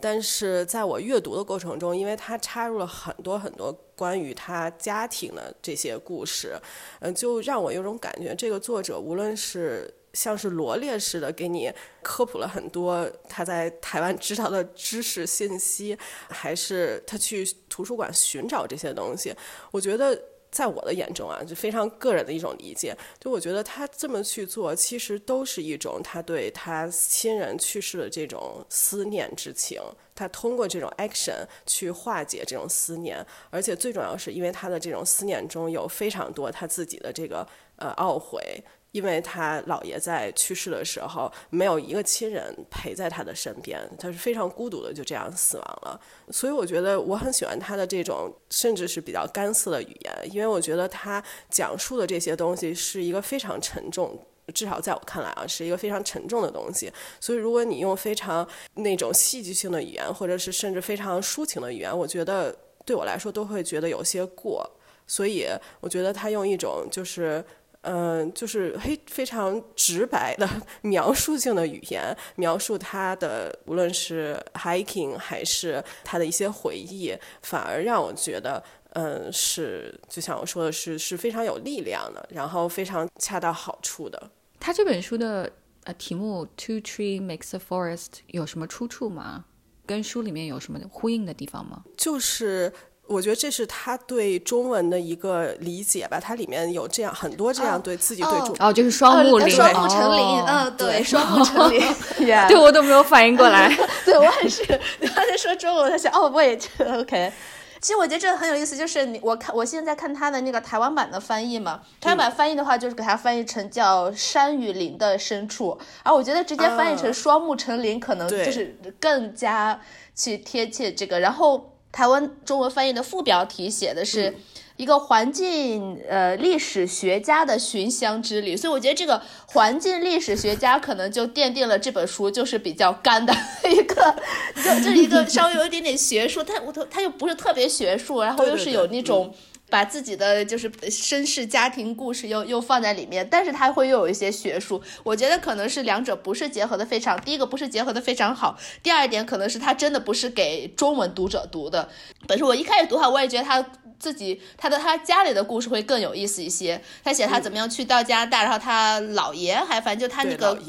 [0.01, 6.59] 但是在我阅读的过程中，因为它插入了很多很多关于他家庭的这些故事，
[7.01, 15.97] 嗯，就让我有种感觉，这个作者无论是像是罗列式的给你科普了很多他在台湾知道的知识信息，
[16.29, 19.33] 还是他去图书馆寻找这些东西，
[19.71, 20.21] 我觉得。
[20.53, 22.97] 在我的眼中啊，就非常个人的一种理解。
[23.19, 29.81] 就我觉得他这么去做，其实都是一种他对他亲人去世的这种思念之情。
[30.15, 37.45] 他通过这种 action 去化解这种思念，而且最重要是因为他的这种思念中有非常多他自己的这个
[37.77, 38.63] 呃懊悔。
[38.93, 46.01] 因为他姥爷在去世的时候，没有一个亲人陪在他的身边，他是非常孤独的，就这样死亡了。
[46.31, 54.19] 所以我觉得我很喜欢他的这种，甚至是比较干涩的语言，因为我觉得他讲述的这些东西是一个非常沉重，
[54.53, 56.93] 至少在我看来啊，是一个非常沉重的东西。
[57.19, 64.71] 所以如果你用非常那种戏剧性的语言，或者是甚至非常抒情的语言，我觉得对我来说都会觉得有些过。
[65.07, 65.47] 所以
[65.81, 67.43] 我觉得他用一种就是。
[67.83, 70.49] 嗯，就是非非常直白的
[70.83, 78.63] 描述性的语言，描述他的无论是 hiking 还是他的一些回忆，反而让我觉得，
[78.95, 84.31] 嗯，是就像我说的是是非常有力量的，然后非常恰到好处的。
[84.61, 85.51] 他这本书的
[85.83, 89.47] 呃题目 “Two Tree Makes a Forest” 有什么出处吗？
[89.85, 91.83] 跟书里面有什么呼应的地方吗？
[91.97, 92.73] 就是。
[93.13, 101.81] 我觉得这是他对中文的一个理解吧，它里面有这样很多这样对自己对中哦，就是双木林，双木成林，嗯，对，双木成林，
[102.49, 103.69] 对我都没有反应过来，
[104.07, 107.33] 对我也是，他在说中文，他想，哦，wait，OK，
[107.81, 119.81] 其实我觉得这个很有意思，就是你我看我现在看他的那个台湾版的翻译嘛，台湾版翻译的话就是给它翻译成叫山与林的深处，而我觉得直接翻译成双木成林可能就是更加
[120.15, 121.72] 去贴切这个，然后。
[121.93, 124.35] 台湾中文翻译的副标题写的是
[124.77, 133.33] 一个环境呃历史学家的寻香之旅，所以我觉得这个环境历史学家可能就奠定了这本书就是比较干的
[133.71, 134.17] 一个，
[134.57, 139.33] 就就是一个稍微有一点点学术，他我他又不是特别学术，然后又是有那种
[139.73, 144.83] 把自己的就是身世、家庭故事又又放在里面，但是他会又有一些学术。
[145.03, 151.89] 我觉得可能是两者不是结合的非常，第一个不是结合的非常好，第二点可能是他真的不是给中文读者读的。
[152.29, 153.65] 本身我一开始读哈，我也觉得他。
[154.03, 156.83] 自己他的他家里的故事会更有意思一些。
[157.05, 160.61] 他写他怎么样去到加拿大，然后他姥爷还反正就他那个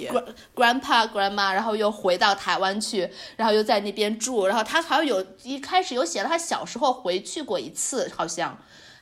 [0.54, 8.56] grandpa grandma，然后又回到台湾去，然后又在那边住，然后他好像有一开始有写了他小时候回去过一次，好像。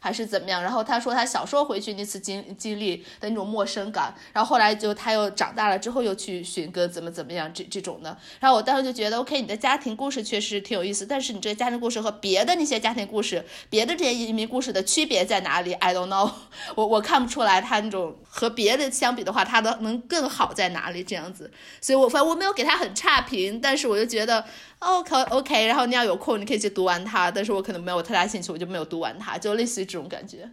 [0.03, 0.61] 还是怎么样？
[0.63, 8.17] 然后他说他小时候回去那次经经历的那种陌生感，然后后来就他又长大了之后又去寻根怎么怎么样这这种的。
[8.39, 16.31] 然后我当时就觉得，OK，你的家庭故事确实挺有意思，但是你这个家庭故事和别的那些家庭故事、别的这些移民故事的区别在哪里？I don't know，
[16.73, 21.51] 我我看不出来他那种和别的相比的话，他的能更好在哪里这样子。
[21.79, 24.43] 所以我反正我没有给他很差评，但是我就觉得。
[24.81, 27.29] OK OK，然后你要有空，你可以去读完它。
[27.29, 30.49] 但是我可能没有太大兴趣，我就没有读完它，就类似于这种感觉。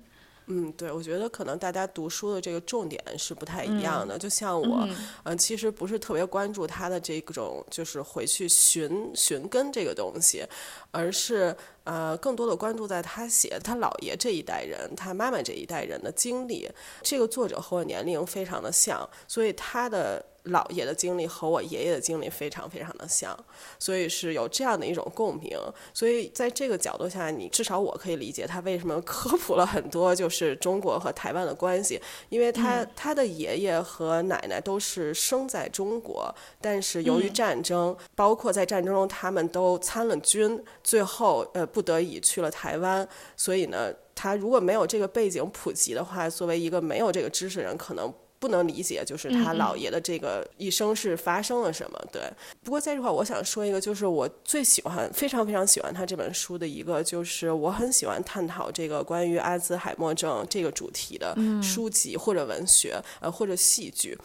[0.51, 4.19] 嗯，对，我觉得可能大家读书的这个重点是不太一样的。
[4.19, 4.89] 就像我，
[5.25, 10.43] 嗯，其实不是特别关注他的这种，就是回去寻寻根这个东西，
[10.91, 16.69] 而是呃，更多的关注在他写他姥爷这一代人，他妈妈这一代人的经历。
[17.03, 20.25] 这个作者和我年龄非常的像，所以他的。
[20.45, 23.39] 姥爷的经历和我爷爷的经历非常非常的像，
[23.79, 25.59] 所以是有这样的一种共鸣。
[25.93, 48.13] 所以在这个角度下，你至少我可以理解他为什么 科普了很多，就是中国和台湾的关系，因为他他的爷爷和奶奶都是生在中国，但是由于战争，包括在战争中他们都参了军，最后呃不得已去了台湾，所以呢，他如果没有这个背景普及的话，作为一个没有这个知识人，可能。
[48.41, 51.99] 不能理解，就是他姥爷的这个一生是发生了什么？
[52.13, 52.23] 对。
[52.63, 64.17] 不过在这块，我想说一个，就是我最喜欢、非常非常喜欢他这本书的一个，就是我很喜欢探讨这个关于阿兹海默症这个主题的书籍或者文学，呃，或者戏剧。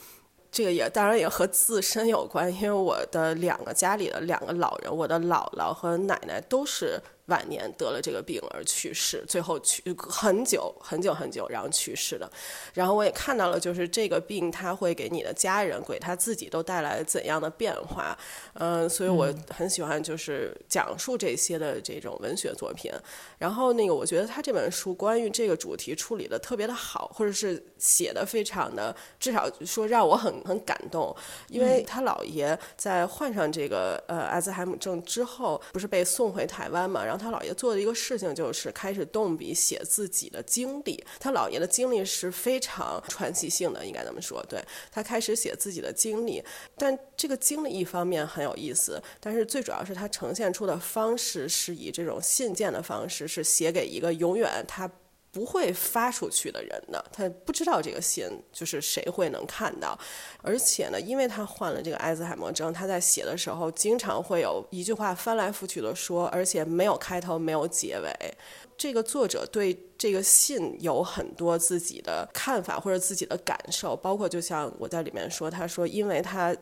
[0.53, 6.97] 这个也当然也和自身有关，因为我的两个家里的两个老人，我的姥姥和奶奶都是。
[7.27, 12.29] 晚年得了这个病而去世，最后去很久很久很久，然后去世的。
[12.73, 18.17] 然后我也看到了，就是这个病它会给你的家人、给他自己都带来怎样的变化。
[18.55, 22.91] 嗯，所以我很喜欢就是讲述这些的这种文学作品。
[23.37, 31.15] 然后那个，我觉得他这本书关于这个主题处理的特别的好，或者是写的非常的，至少说让我很很感动。
[31.47, 37.03] 因为他姥爷在患上这个呃阿兹海默症之后，不是被送回台湾嘛？
[37.03, 41.03] 然后然后他姥爷做的一个事情就是开始动笔写自己的经历。
[41.19, 44.43] 他姥爷的经历是非常传奇性的，应该这么说。
[44.49, 44.59] 对
[44.91, 46.43] 他开始写自己的经历，
[46.75, 54.89] 但这个经历一方面很有意思，但是最主要是他呈现出的方式是以这种信件的方式，是写给一个永远他。
[55.33, 59.97] 不会发出去的人呢，他不知道这个信就是谁会能看到，
[60.43, 68.37] 而且呢，因为他患了这个艾兹海默症，他在写的时候经常会有一句话翻来覆去的说，而且没有开头，没有结尾。
[68.77, 76.55] 这个作者对这个信有很多自己的看法或者自己的感受，包括就像我在里面说，他说，因为他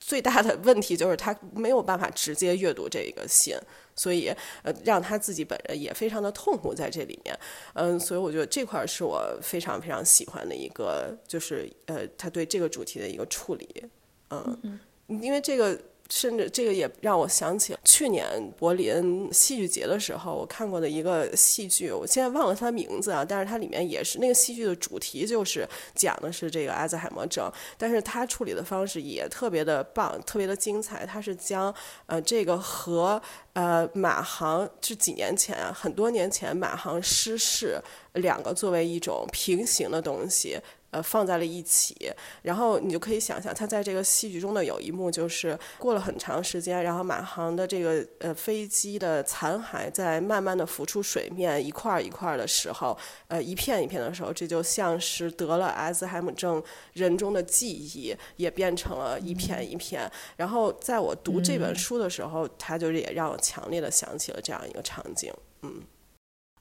[0.00, 3.54] 最大的问题就是他没有办法直接阅读这个信。
[3.94, 4.28] 所以，
[4.62, 7.38] 呃，让他自己本人也非常的痛苦在这里面，
[7.74, 13.84] 嗯，所以我觉得这块是我非常非常喜欢的一个，就是呃，他对这个主题的一个处理，
[14.30, 14.78] 嗯，
[15.08, 15.80] 因为这个。
[16.10, 18.26] 甚至这个也让我想起去年
[18.58, 31.06] 柏林戏剧节的时候，我看过的一个戏剧，我现在忘了它名字啊，但是它里面也是那个戏剧的主题就是讲的是这个阿兹海默症，但是它处理的方式也特别的棒，特别的精彩。
[31.06, 31.74] 它是将
[32.06, 33.20] 呃这个和
[33.54, 37.80] 呃马航是几年前啊，很多年前马航失事
[38.14, 40.58] 两个作为一种平行的东西。
[40.94, 42.08] 呃，放在了一起，
[42.42, 60.08] 然后你就可以想象，他在这个戏剧中的有一幕，就是过了很长时间，然后马航的这个呃飞机的残骸在慢慢的浮出水面，一块儿一块儿的时候，呃，一片一片的时候，这就像是得了阿兹海默症人中的记忆也变成了一片一片。
[60.36, 65.34] 然后在我读这本书的时候，它就是也让我强烈的想起了这样一个场景。
[65.62, 65.82] 嗯，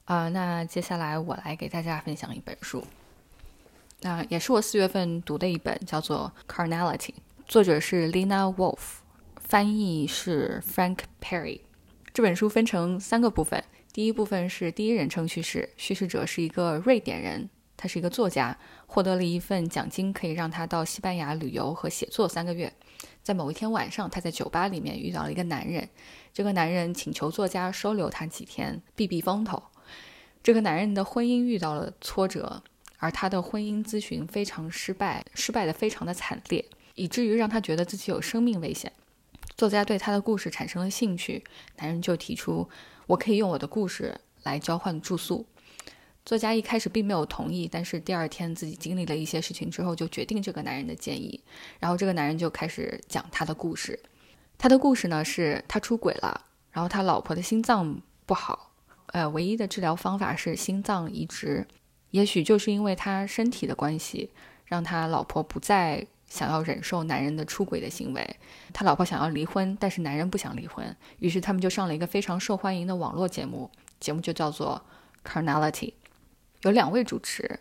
[0.06, 2.84] 啊，那接下来我来给大家分享一本书。
[4.04, 6.98] 那也是我四月份读的一本，叫做《Carnality》，
[7.48, 8.78] 作者是 Lina Wolf，
[9.38, 11.62] 翻译是 Frank Perry。
[12.14, 13.64] 这本书分成三个部分，
[13.94, 22.74] 第一部分是第一人称叙事，叙事者是一个瑞典人，他是一个作家，获得了一份奖金，可以让他到西班牙旅游和写作三个月。
[23.24, 25.88] 在某一天晚上，他在酒吧里面遇到了一个男人，
[26.34, 29.64] 这个男人请求作家收留他几天，避避风头。
[30.44, 32.62] 这个男人的婚姻遇到了挫折，
[33.04, 36.64] 而他的婚姻咨询非常失败，失败的非常的惨烈，
[36.96, 38.90] 以至于让他觉得自己有生命危险。
[39.58, 41.44] 作家对他的故事产生了兴趣，
[41.80, 42.70] 男人就提出
[43.08, 45.46] ：“我可以用我的故事来交换住宿。”
[46.24, 51.44] 作家一开始并没有同意，但是第二天自己经历了一些事情之后，就决定这个男人的建议。
[51.82, 54.00] 然后这个男人就开始讲他的故事。
[54.58, 58.72] 他的故事呢是他出轨了，然后他老婆的心脏不好，
[59.08, 61.68] 呃，唯一的治疗方法是心脏移植。
[62.14, 64.30] 也许就是因为他身体的关系，
[64.66, 68.36] 让他老婆不再想要忍受男人的出轨的行为。
[68.72, 74.80] 他老婆想要离婚，但是男人不想离婚，于是他们就上了一个非常受欢迎的网络节目，节目就叫做
[75.28, 75.72] 《Carnality》。
[76.62, 77.60] 有两位主持，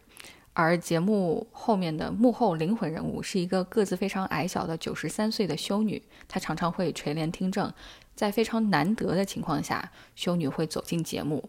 [0.53, 7.73] 而节目后面的幕后灵魂人物是一个个子非常矮小的九十三岁的修女，她常常会垂帘听政，
[8.15, 11.49] 在非常难得的情况下，修女会走进节目。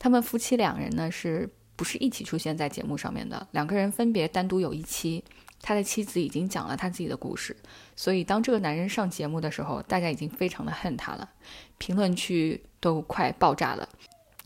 [0.00, 1.48] 他们夫妻两人呢，是
[1.78, 3.46] 不是一起出现在节目上面的？
[3.52, 5.24] 两个人分别单独有一期。
[5.60, 7.56] 他的妻子已经讲了他自己的故事，
[7.96, 11.28] 所以当这个男人上节目的时候，大家已经非常的恨他了，
[11.78, 13.88] 评论区都快爆炸了。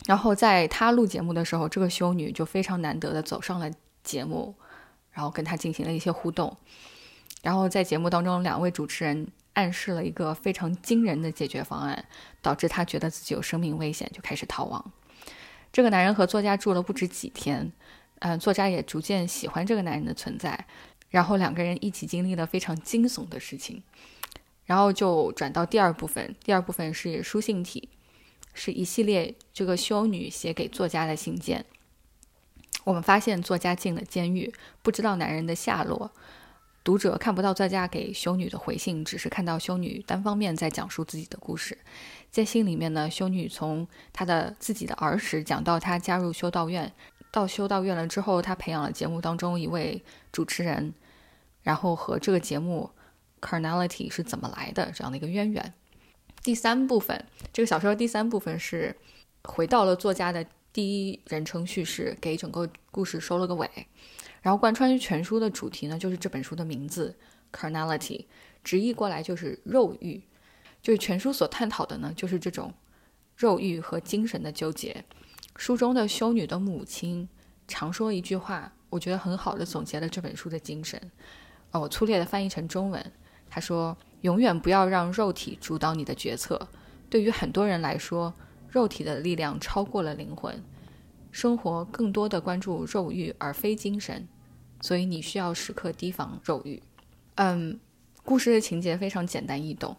[0.07, 3.69] 然后在他录节目的时候，这个修女就非常难得的走上了
[4.03, 4.55] 节目，
[5.11, 6.57] 然后跟他进行了一些互动。
[7.43, 12.03] 然后在节目当中，两位主持人暗示了一个非常惊人的解决方案，
[12.41, 14.91] 导致他觉得自己有生命危险，就开始逃亡。
[15.73, 17.69] 这个男人和作家住了不止几天，
[18.19, 20.65] 嗯，作家也逐渐喜欢这个男人的存在。
[21.09, 23.83] 然后两个人一起经历了非常惊悚的事情，
[24.65, 26.35] 然后就转到第二部分。
[26.43, 27.89] 第二部分是书信体。
[28.55, 31.65] 是一系列这个修女写给作家的信件。
[32.83, 34.53] 我们发现作家进了监狱，
[34.83, 36.11] 不知道男人的下落。
[36.83, 41.79] 读者看不到作家给修女的回信，只是看到修女单方面在讲述自己的故事。
[42.33, 46.91] 在信里面呢，修女从她的自己的儿时讲到她加入修道院，
[47.31, 50.95] 到修道院了之后，她培养了节目当中一位主持人，
[51.61, 52.89] 然后和这个节目
[53.39, 55.75] Carnality 是怎么来的这样的一个渊源。
[56.41, 57.23] 第三部分，
[57.53, 58.95] 这个小说的第三部分是
[59.43, 63.69] 回到了作家的第一人称叙事，给整个故事收了个尾。
[64.41, 67.15] 然后贯穿于全书的主题呢，就是这本书的名字
[67.51, 68.25] “carnality”，
[68.63, 70.19] 直译过来就是肉欲。
[70.83, 72.71] 就是全书所探讨的呢，就是这种
[73.35, 75.03] 肉欲和精神的纠结。
[75.55, 77.27] 书中的修女的母亲
[77.67, 81.01] 常说一句话，我觉得很好的总结了这本书的精神。
[81.71, 83.11] 哦，我粗略的翻译成中文，
[83.49, 83.97] 她说。
[84.23, 86.69] 永远不要让肉体主导你的决策。
[87.09, 88.33] 对于很多人来说，
[88.69, 90.63] 肉体的力量超过了灵魂，
[91.29, 94.25] 生活更多的关注肉欲而非精神，
[94.79, 96.81] 所以你需要时刻提防肉欲。
[97.35, 97.77] 嗯，
[98.23, 99.97] 故事的情节非常简单易懂，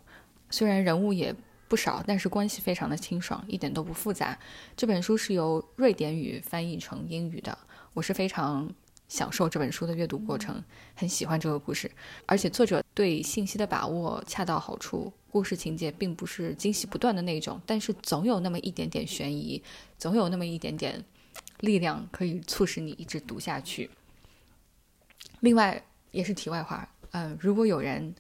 [0.55, 1.35] 虽然人物也
[1.67, 4.39] 不少，但是关系非常的清爽，一点都不复杂。
[4.77, 7.59] 这本书是由瑞典语翻译成英语的，
[7.93, 8.73] 我是非常。
[9.07, 11.89] 享受这本书的阅读过程，很喜欢这个故事，
[12.25, 19.63] 而且作者对信息的把握恰到好处，故事情节并不是惊喜不断的那种，但是总有那么一点点悬疑，
[19.99, 21.05] 总有那么一点点
[21.61, 23.91] 力量可以促使你一直读下去。
[25.41, 28.15] 另外，也是题外话，嗯，如果有人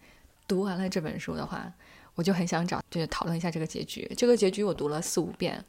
[0.47, 1.72] 读完了这本书的话，
[2.15, 4.11] 我就很想找，就是讨论一下这个结局。
[4.17, 5.65] 这个结局我读了四五遍，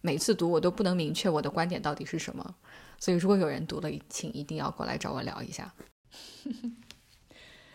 [0.00, 2.54] 每次读我都不能明确我的观点到底是什么。
[2.98, 5.72] 所以，如果有人读了，请一定要过来找我聊一下。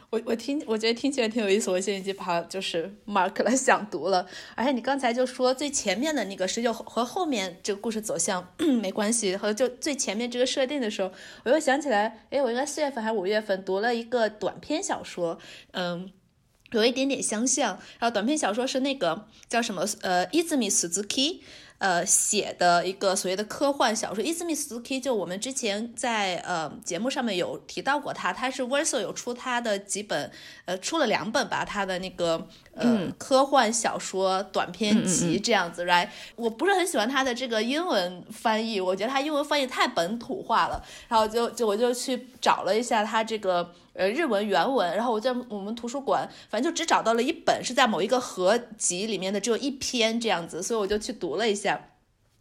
[0.09, 4.27] 我我听，我觉得听起来挺有意思，我现在已经把就是 mark 了， 想读了。
[4.55, 8.45] 而且你刚才就说最前面的那个是就和后面这个故事走向
[8.81, 11.09] 没关系，和就最前面这个设定的时候，
[11.45, 15.39] 我又想起来，哎，我应该四月份还是五月份读了一个短篇小说，
[15.71, 16.11] 嗯，
[16.71, 17.77] 有一点点相像。
[17.99, 21.41] 然后短篇小说是那个叫什么呃伊兹米斯兹 key。
[21.81, 30.31] 呃，写的一个所谓的科幻小说，伊兹米斯基就我们之前在呃节目上面有提到过他，他是 Verso 有出他的几本，
[30.65, 36.09] 呃，出了两本吧，他的那个呃科幻小说短篇集这样子，right？
[36.35, 43.73] 我不是很喜欢他的这个英文翻译，我觉得他英文翻译太本土化了，然后就就我就去找了一下他这个。
[43.93, 51.89] 呃，日文原文，然后我在我们图书馆，反正就只找到了一本，是在某一个合集里面的，只有一篇这样子，所以我就去读了一下。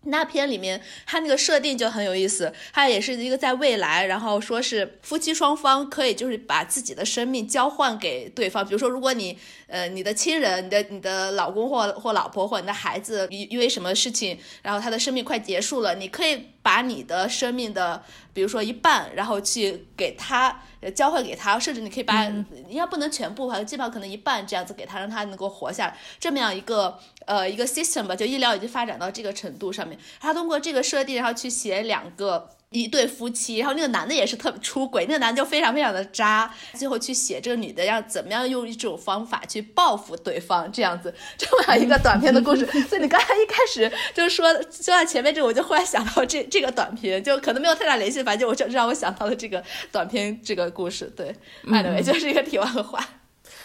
[0.04, 9.36] 那篇里面，它那个设定就很有意思，它也是一个在未来，然后说是夫妻双方可以就是把自己的生命交换给对方，比如说如果你
[9.66, 16.46] 呃你的亲人、你的你的老公或或老婆或你的孩子因因为什么事情，然后他的生命快结束了，你可以。
[16.62, 18.02] 把你的生命的，
[18.32, 20.62] 比如说一半，然后去给他
[20.94, 22.24] 交换给他，甚至你可以把，
[22.68, 32.50] 应该不能全部吧，基本上可能一半这样子给他，让他能够活下来，这么样一个呃一个 system 吧，就医疗已经发展到这个程度上面，他通过这个设定，然后去写两个。
[32.72, 42.64] 一对夫妻，然后那个男的也是特别出轨，那个男的就非常非常的渣，最后去写这个女的要怎么样用一种方法去报复对方，这样子这么样一个短片的故事。
[42.88, 49.60] 所以你刚才一开始就是说说到前面这个，我就忽然想到这这个短片，就可能没有太大联系，反正我就让我想到了这个
[49.90, 51.12] 短片这个故事。
[51.16, 51.34] 对
[51.66, 53.04] ，anyway 就是一个题外话。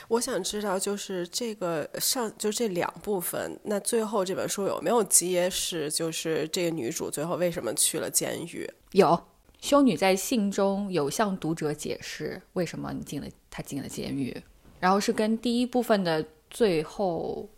[0.08, 8.70] 我想知道，就是这个上就这两部分，那最后这本书有没有揭示，就是这个女主最后为什么去了监狱？
[8.92, 9.20] 有，
[9.60, 14.36] 修女在信中有向读者解释为什么你进了她进了监狱，
[14.80, 17.50] 然后是跟第一部分的最后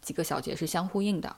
[0.00, 1.36] 几个小节是相呼应的。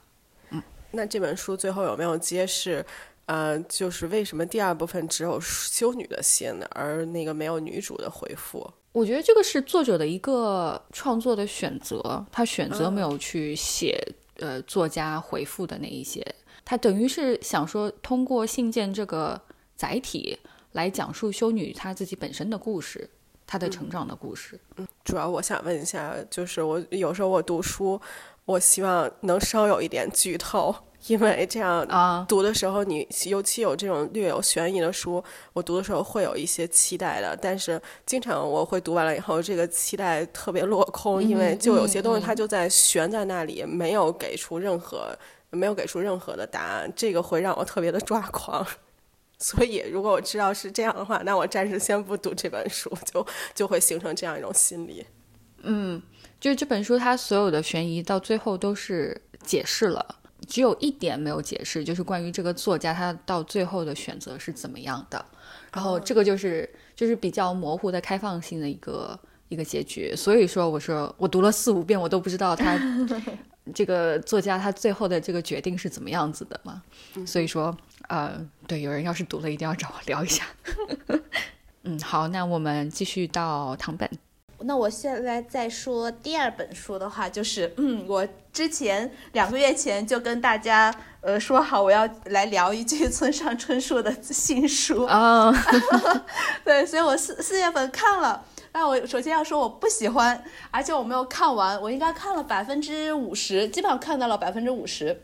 [0.51, 2.85] 嗯，那这本书最后有没有揭示，
[3.25, 8.71] 呃，就是为什么第二部分只有修女的信，而那个没有女主的回复？
[8.93, 13.97] 我觉得这个是作者的一个创作的选择，他选择没有去写
[14.39, 16.25] 呃作家回复的那一些，
[16.65, 19.41] 他等于是想说通过信件这个
[19.77, 20.37] 载体
[20.73, 23.09] 来讲述修女她自己本身的故事，
[23.47, 24.59] 她的成长的故事。
[24.77, 28.01] 嗯，主要我想问一下，就是我有时候我读书，
[28.45, 30.75] 我希望能稍有一点剧透。
[31.07, 35.23] 因为这样啊，读的时候你尤其有这种略有悬疑的书，
[35.53, 37.37] 我读的时候会有一些期待的。
[37.41, 45.17] 但是经常我会读完了以后，这个期待特别落空，因为就有些东西它就在悬在那里，没有给出任何
[45.49, 48.67] 没有给出任何的答案，这个会让我特别的抓狂。
[49.39, 55.07] 所以如果我知道是这样的话，那我暂时先不读这本书，就就会形成这样一种心理。
[55.63, 56.01] 嗯，
[56.39, 60.20] 就是这本书它所有的悬疑到最后都是解释了。
[60.47, 65.25] 只有一点没有解释，就是关于这个作家他到最后的选择是怎么样的。
[65.73, 69.19] 然后这个就是就是比较模糊的开放性的一个
[69.49, 70.15] 一个结局。
[70.17, 72.79] 所以说，我说我读了四五遍，我都不知道他
[73.75, 76.83] 这个作家他最后的这个决定是怎么样子的嘛。
[77.25, 77.77] 所以说，
[78.09, 80.45] 呃，对，有人要是读了，一定要找我聊一下。
[81.85, 84.11] 嗯，好，那我们继续到唐本。
[84.63, 95.53] 那我现在再说第二本书的话，就是嗯，我之前两个月前就跟大家呃说好，我要来聊一句村上春树的新书啊。
[96.65, 98.45] 对，所以我四四月份看了。
[98.73, 105.23] 那我首先要说我不喜欢，而且我没有看完，我应该看了百分之五十，基本上看到了百分之五十，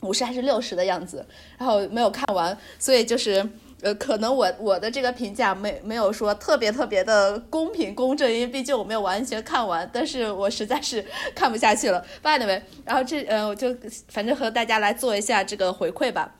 [0.00, 1.26] 五十还是六十的样子，
[1.58, 3.48] 然后没有看完，所以就是。
[3.82, 11.04] 呃，可能我我的这个评价没没有说特别特别的公平公正，因为毕竟我没有完全看完，但是我实在是
[11.36, 12.00] 看不下去了。
[12.22, 13.76] By the way，然后这呃，我就
[14.08, 16.36] 反正和大家来做一下这个回馈吧。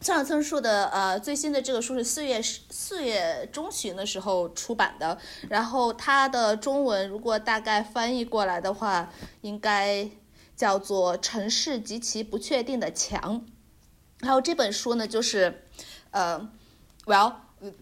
[0.00, 5.18] 村上春树的呃最新的这个书是四月四月中旬的时候出版的，
[5.50, 9.12] 然后它的中文如果大概翻译过来的话，
[9.42, 10.08] 应该
[10.56, 13.20] 叫做《城市及其不确定的墙》。
[14.20, 15.62] 然后这本书呢，就是
[16.12, 16.50] 呃。
[17.06, 17.32] Well，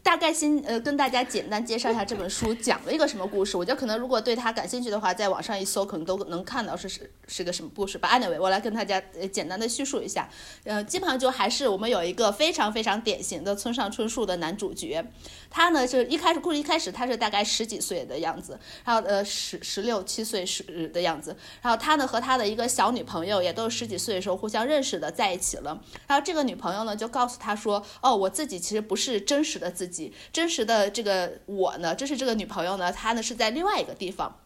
[0.02, 3.56] 大概先呃跟大家简单介绍一下这本书讲了一个什么故事。
[3.56, 8.08] 我觉得可能如果对他感兴趣的话，在网上一搜可能都能看到是是是个什么故事吧。
[8.18, 10.28] Anyway，我来跟大家呃简单的叙述一下。
[10.64, 15.04] 呃，基本上就还是我们有一个非常非常典型的村上春树的男主角。
[15.50, 25.82] 他呢，就一开始故事一开始他是大概十几岁的样子，然后呃十十六七岁时的样子，然后他呢和他的一个小女朋友也都是十几岁的时候互相认识的，在一起了。
[26.06, 34.40] 然后这个女朋友呢就告诉他说：“哦，我自己其实不是真实的自己，真实的这个我呢，这是这个女朋友呢，她呢是在另外一个地方。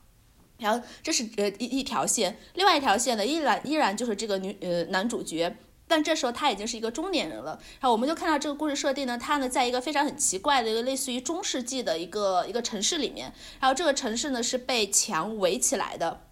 [0.58, 5.56] 然后这是呃一一条线，另外一条线呢依然依然就是这个女呃男主角。”
[5.94, 13.30] 但这时候他已经是一个中年人了，然后我们就看到这个故事设定呢，他呢在一个非常很奇怪的一个类似于中世纪的一个一个城市里面，
[13.60, 16.22] 然后这个城市呢是被墙围起来的。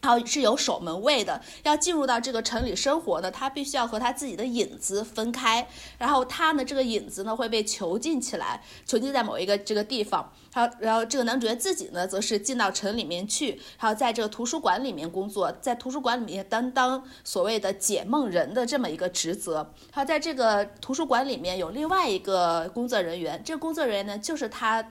[0.00, 5.68] 然后是有守门卫的，要进入到这个城里生活呢，他必须要和他自己的影子分开。
[5.98, 10.32] 然后他呢，这个影子呢会被囚禁起来，囚禁在某一个这个地方。
[10.54, 19.56] 然后，然后这个男主角自己呢，则是进到城里面去，然后在这个图书馆里面工作，在图书馆里面担当所谓的解梦人的这么一个职责。
[19.92, 24.84] 然后在这个图书馆里面有另外一个工作人员，这个工作人员呢就是他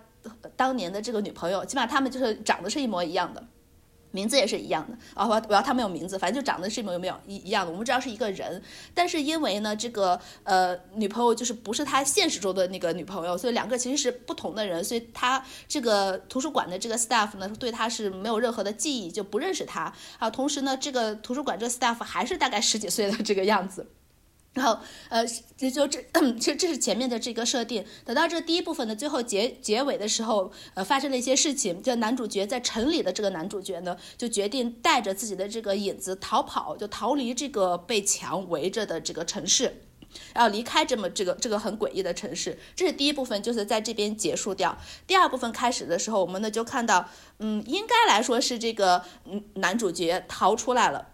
[0.55, 3.43] 当年的这个女朋友，起码他们就是长得是一模一样的。
[4.17, 7.71] 名字也是一样的啊，我我要他没有名字，反正就长得是有没有一一样的。
[7.71, 8.59] 我们知道是一个人，
[8.95, 20.27] 但是因为呢，这个呃女朋友就是不是他现实中的那个女朋友，所以两个其实是不同的人，所以他这个图书馆的这个 staff 呢，对他是没有任何的记忆，就不认识他啊。
[20.29, 23.85] 同时呢，这个图书馆这个 staff 还是大概十几岁的这个样子。
[24.53, 24.79] 然后，
[25.09, 25.23] 呃，
[25.55, 26.01] 这就这，
[26.41, 27.85] 这这是前面的这个设定。
[28.03, 31.79] 等到这第一部分的最后结结尾的时候，呃，发生了一些事情。
[31.83, 39.83] 这男主角在城里的这个男主角呢，就决定带着自己的这个影子逃跑，就逃离这个被墙围着的这个城市，
[40.33, 42.57] 然后离开这么这个这个很诡异的城市。
[42.75, 44.75] 这是第一部分，就是在这边结束掉。
[45.05, 51.09] 第二部分开始的时候，我们呢就看到，嗯，应该来说是这个嗯男主角逃出来了。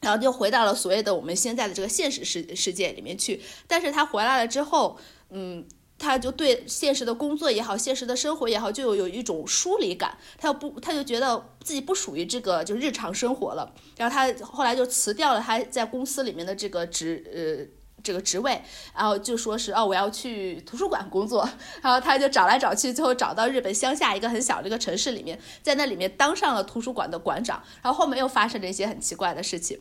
[0.00, 4.98] 然后就回到了所谓的我们现在的这个现实世世界里面去，但是他回来了之后，
[5.30, 5.66] 嗯，
[5.98, 17.66] 他就对现实的工作也好，现实的生活也好，就有一种疏离感，他又不，他就觉得自己不属于这个就日常生活了，然后他后来就辞掉了他在公司里面的这个职呃
[18.06, 18.62] 这个职位，
[18.94, 21.48] 然后就说是哦我要去图书馆工作，
[21.82, 29.80] 然后他就找来找去，最后找到日本乡下一个很小的一个城市里面，在那里面当上了图书馆的馆长，然后后面又发生了一些很奇怪的事情。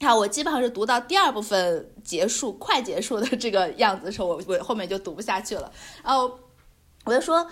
[0.00, 5.72] 好，我基本上是读到第二部分结束，快结束的这个样子的时候，我我后面就读不下去了。
[6.04, 6.38] 然后
[7.04, 7.44] 我就说，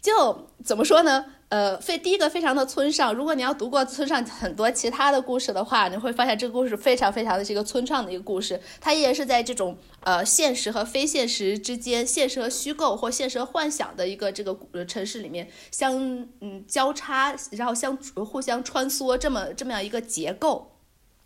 [0.00, 1.24] 就怎么说呢？
[1.50, 15.92] 呃，非第一个非常的村上，如果你要读过村上很多其他的故事的话，你会发现这个故事非常非常的是一个村上的一个故事，它依然是在这种呃现实和非现实之间，现实和虚构或现实和幻想的一个这个城市里面相
[16.40, 20.70] 嗯交叉，然后相互相穿梭这么这么样一个结构。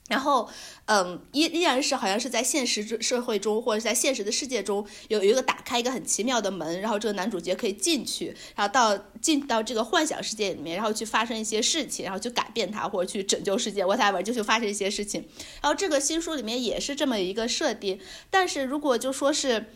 [0.08, 0.46] 然后，
[0.84, 15.26] 嗯，依依然是好像是在现实社会中，或者在现实的世界中，有有一个打开一个很奇妙的门，然后这个男主角可以进去，然后到进到这个幻想世界里面，然后去发生一些事情，然后去改变它，或者去拯救世界，whatever，就去发生一些事情。
[15.62, 17.98] 然后这个新书里面也是这么一个设定，
[18.28, 19.70] 但是如果就说是，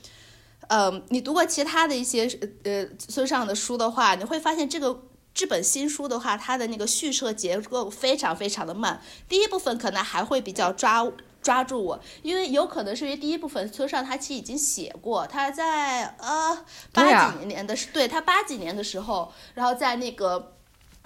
[0.68, 2.28] 呃，你读过其他的一些
[2.64, 5.04] 呃村上的书的话，你会发现这个。
[5.38, 9.00] 这本新书的话，它的那个叙事结构非常非常的慢。
[9.28, 11.06] 第一部分可能还会比较抓
[11.40, 20.56] 抓住我，因为有可能是因为第一部分村上他其实已经写过，他在呃八几年的时，对他八几年的时候，然后在那个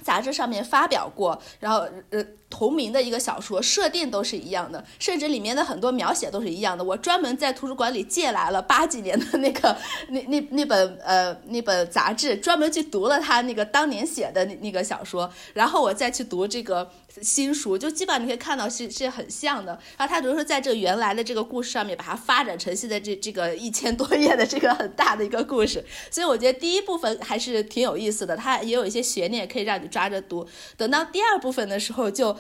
[0.03, 2.25] 杂志上面发表过，然后呃。
[2.53, 6.85] 同名的一个小说设定都是一样的，甚至里面的很多描写都是一样的。
[6.85, 9.75] 我专门在图书馆里借来了八几年的那个
[10.09, 16.91] 那那那本呃那本杂志，专门去读了他那个当年写的那那个小说，然后我再去读这个
[17.21, 19.79] 新书，就基本上你可以看到是是很像的。
[19.99, 30.47] 然后他比如说在这原来的这个故事上面，把它发展成现在这这个一千多页的这个很大的一个故事，所以我觉得第一部分还是挺有意思的，它也有一些悬念可以让你抓着读。
[30.77, 32.37] 等到第二部分的时候就。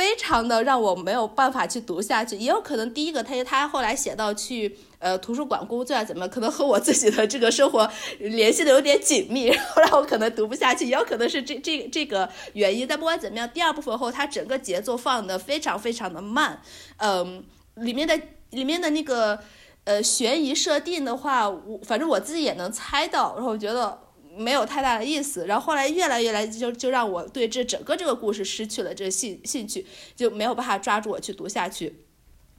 [0.00, 7.86] 非常的让我没有办法去读下去，也有可能第一个他他后来写到去呃图书馆工作啊怎么，可能和我自己的这个生活
[8.18, 12.88] 联系的有点紧密，然后让我可能读不下去，也有可能是这这这个原因。
[12.88, 16.62] 但不管怎么样，第二部分后它整个节奏放的非常非常的慢，
[16.96, 17.44] 嗯，
[17.74, 18.18] 里面的
[18.52, 19.38] 里面的那个
[19.84, 23.98] 呃悬疑设定的话，我反正我自己也能猜到，然后我觉得。
[24.40, 29.86] 没有太大的意思，然后后来越来越来就就让我对这整个这个故事失去了这兴兴趣，
[30.16, 31.94] 就没有办法抓住我去读下去。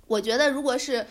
[0.07, 1.05] 我觉得如果是。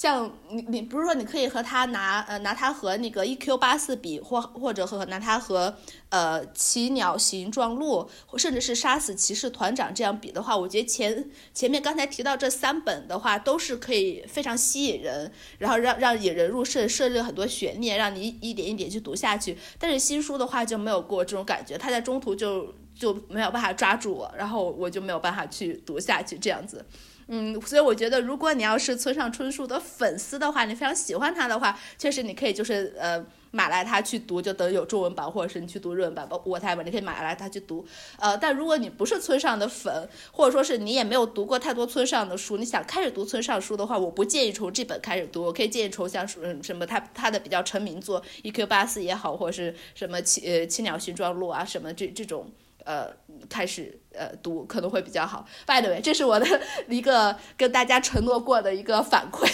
[0.00, 3.58] 像你，你不是说你可以和他拿呃拿他和那个 E.Q.
[3.58, 5.74] 八四比，或或者和拿他和
[6.10, 19.58] 呃奇鸟形状录，甚至是杀死骑士团长这样比的话，我觉得前前面刚才提到这三本的话，都是可以非常吸引人，然后让让引人入胜，设置很多悬念，让你一点一点去读下去。
[19.80, 26.86] 但是新书的话就没有过这种感觉，他在中途就就没有办法抓住我，然后我就没有办法去读下去这样子。
[27.30, 37.86] 嗯，所以我觉得，如果你要是村上春树的粉丝的话，你非常喜欢他的话，确实你可以就是呃买来他去读，就等有中文版，或者是你去读日文版，whatever，你可以买来他去读。
[38.18, 52.50] 呃，但如果你不是村上的粉，或者说是你也没有读过太多村上的书，你想开始读村上书的话，我不建议从这本开始读，我可以建议从像嗯什么他他的比较成名作《E Q 八四》也好，或者是什么《七呃七鸟形状录》啊什么这这种。
[52.88, 53.06] 呃，
[53.50, 55.44] 开始呃读可能会比较好。
[55.66, 56.46] By the way，这是我的
[56.88, 59.46] 一个跟大家承诺过的一个反馈。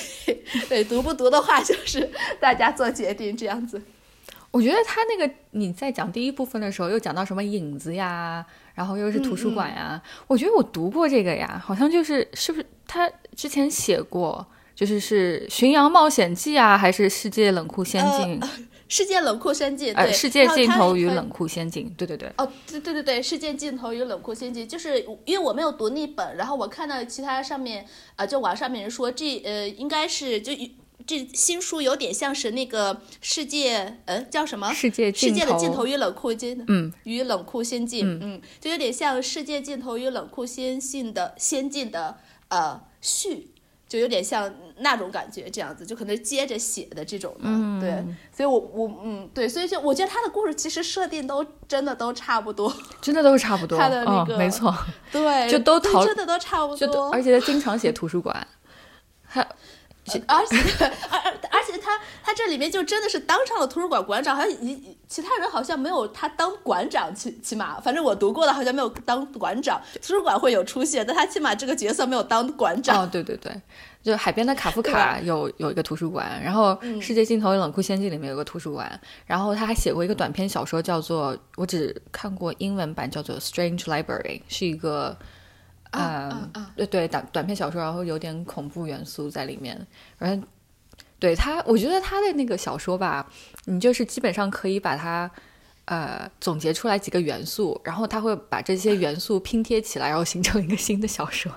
[0.68, 2.08] 对，读不读的话，就是
[2.38, 3.82] 大家做决定这样子。
[4.52, 10.00] 我觉得他那个你在讲第一部分的时候，又讲到什么影子呀，然后又是图书馆呀。
[10.28, 18.38] 我觉得我读过这个呀，好像就是是不是他之前写过，就是是《巡洋冒险记》啊，还是《世界冷酷仙境》？
[18.88, 22.30] 世界冷酷仙境，对，世界尽头与冷酷仙境，对对对。
[22.36, 30.52] 哦，对对对对，世界尽头与冷酷仙境，就是因为我没有读那本，然后我看到其他上面，啊，就网上面人说这呃应该是就
[31.06, 34.72] 这新书有点像是那个世界，呃，叫什么？
[34.72, 42.18] 世界世界的尽头与冷酷仙，嗯，与冷酷仙境，嗯，就有点像世界尽头与冷酷仙境的仙境的
[42.48, 43.50] 呃序。
[43.94, 48.04] 就有点像那种感觉，这样子就可能接着写的这种的，对，
[48.36, 54.74] 所以我我嗯对，所以就我觉得他的故事其实设定都真的都差不多，真的都是差不多， 他的那个没错，
[55.12, 58.44] 对，就都逃，真的都差不多，而且他经常写图书馆，
[59.22, 59.46] 还。
[60.06, 60.58] 而且，
[61.10, 73.02] 而而而且他他这里面就真的是当上了图书馆馆长，好像一其他人好像没有他当馆长，起起码反正我读过的好像没有当馆长，图书馆会有出现，但他起码这个角色没有当馆长。
[73.02, 73.52] 哦，对对对，
[74.02, 85.16] 就海边的卡夫卡有有一个图书馆，然后世界尽头冷酷仙境里面有个图书馆，然后他还写过一个短篇小说，叫做我只看过英文版，叫做《Strange Library》，是一个。
[85.96, 89.86] 嗯，对对，短短篇小说，然后有点恐怖元素在里面。
[90.18, 90.46] 然后，
[91.18, 93.30] 对他，我觉得他的那个小说吧，
[93.64, 95.30] 你就是基本上可以把它，
[95.86, 101.52] 呃，总结出来几个元素，然后他会把这些元素拼贴起来，然后形成一个新的小说。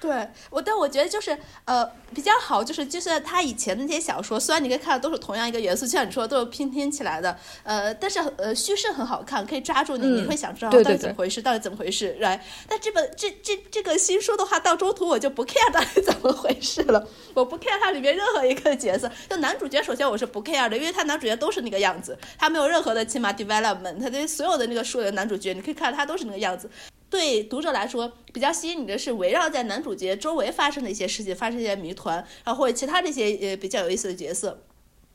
[0.00, 1.84] 对我，但我觉得就是呃
[2.14, 12.44] 比较好，就是就是他以前的那些小说，虽然你可以看到都是同样一个元素，就像你说的都是拼贴起来的，呃，但是呃叙事很好看，可以抓住你，你会想知道到底怎么回事，到底怎么回事，来。
[12.68, 26.70] 但这本这这这个新书的话，到中途我就不 care 到底怎么回事了，我不 care 它里面任何一个角色，就男主角首先我是不 care 的，因为他男主角都是那个样子，他没有任何的起码 development，他的所有的那个书里的男主角，你可以看到他都是那个样子。
[27.10, 34.62] 对读者来说，比较吸引你的是围绕在男主角周围发生的一些事情，发生一些谜团，然后或者其他这些呃比较有意思的角色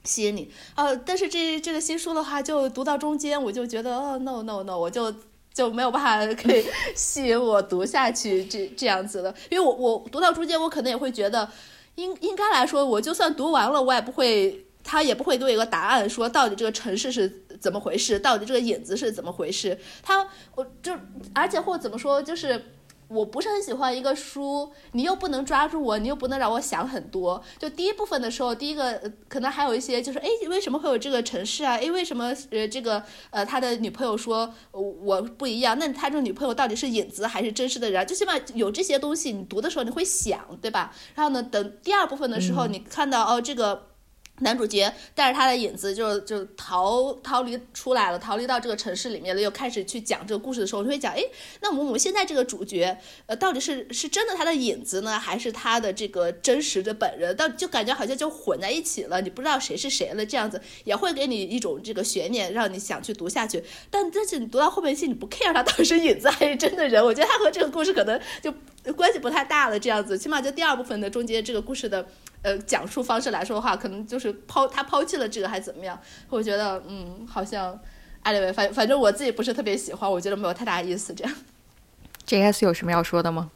[0.04, 0.50] 吸引你。
[0.76, 5.14] 呃，但是这这个新书的话，就读到中间，我就觉得哦，no no no，我就
[5.54, 6.66] 就没有办法可以
[6.96, 11.48] 吸引我读下去这这样子的，因为我我读到中间，我可能也会觉得，
[11.96, 14.66] 应应该来说，我就算读完了，我也不会。
[14.84, 19.80] 他也不会给我一个答案，说到底这个城市是怎么回事，到底这个影子是怎么回事。
[20.02, 20.94] 他，我就，
[21.34, 22.62] 而且或怎么说，就是
[23.08, 27.42] 我不是很喜欢一个书，你又不能抓住我，你又不能让我想很多。
[27.60, 31.78] 就第一部分的时候，第一个可能还有一些，就是哎，为什么会有这个城市啊？
[31.78, 35.78] 哎，为什么呃这个呃他的女朋友说我不一样？
[35.80, 38.06] 那他这个女朋友到底是影子还是真实的人？
[38.06, 40.94] 就起码有这些东西，你读的时候你会想，对吧？
[41.16, 43.93] 然后呢，等第二部分的时候，你看到哦这个。
[44.40, 51.24] 男主角带着他的影子，就就逃逃离出来了，逃离到这个城市里面了，又开始去讲这个故事的时候，就会讲，哎，
[51.62, 57.34] 那我们现在这个主角，呃，到底是是真的他的影子呢，还是他的这个真实的本人？
[57.38, 63.64] 到就感觉好像就混在一起了，你不知道谁是谁了，这样子也会给你一种这个悬念，让你想去读下去。
[63.92, 68.52] 但但是你读到后面去，你不 care 他到底是影子还是真的人，我觉得他和这个故事可能就
[68.94, 72.06] 关系不太大了，这样子，起码就第二部分的中间这个故事的。
[72.44, 76.00] 呃，讲述方式来说的话，可能就是抛他抛弃了这个，还是怎么样？
[76.30, 77.80] 我觉得，嗯，好像
[78.22, 81.14] 艾利维，反反正我自己不是特别喜欢，我觉得没有太大意思。
[81.14, 81.34] 这样
[82.26, 83.50] ，J S 有什么要说的吗？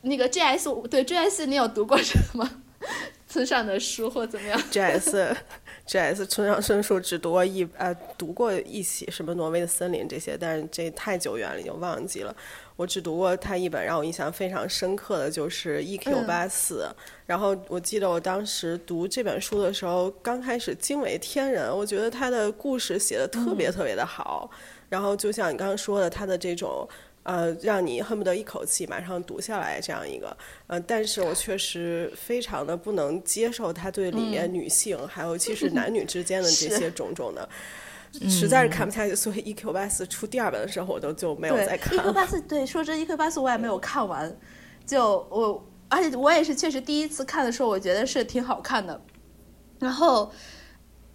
[0.00, 2.48] 那个 J S 对 J S，你有读过什么
[3.28, 5.36] 村上的书或怎么样？J S
[5.84, 12.34] J S 村上春树只读过一呃读过一起什么挪威的森林这些，但是这太久远了，已经忘记了。
[12.78, 16.22] 我只读过他一本，让我印象非常深刻的就是《E.Q.
[16.28, 16.86] 八四》。
[17.26, 24.48] 然后我记得我当时读这本书的时候，刚开始惊为天人，我觉得他的故事写的特别特别的好。
[24.88, 26.88] 然后就像你刚刚说的，他的这种
[27.24, 30.34] 呃，让你恨不得一口气马上读下来这样一个
[30.68, 37.48] 呃，但是我确实非常的不能接受他对里面女性，还有其实男女之间的这 些种种的。
[38.28, 39.72] 实在是看不下去，所以《E.Q.
[39.72, 41.96] 八四》出第二本的时候，我都就没有再看。
[42.00, 42.12] 《E.Q.
[42.12, 43.16] 八四》对，说真，《E.Q.
[43.16, 44.34] 八四》我也没有看完，
[44.86, 49.00] 就我，而且我也是确实第一次看的时候，我觉得是挺好看的。
[49.78, 50.32] 然后，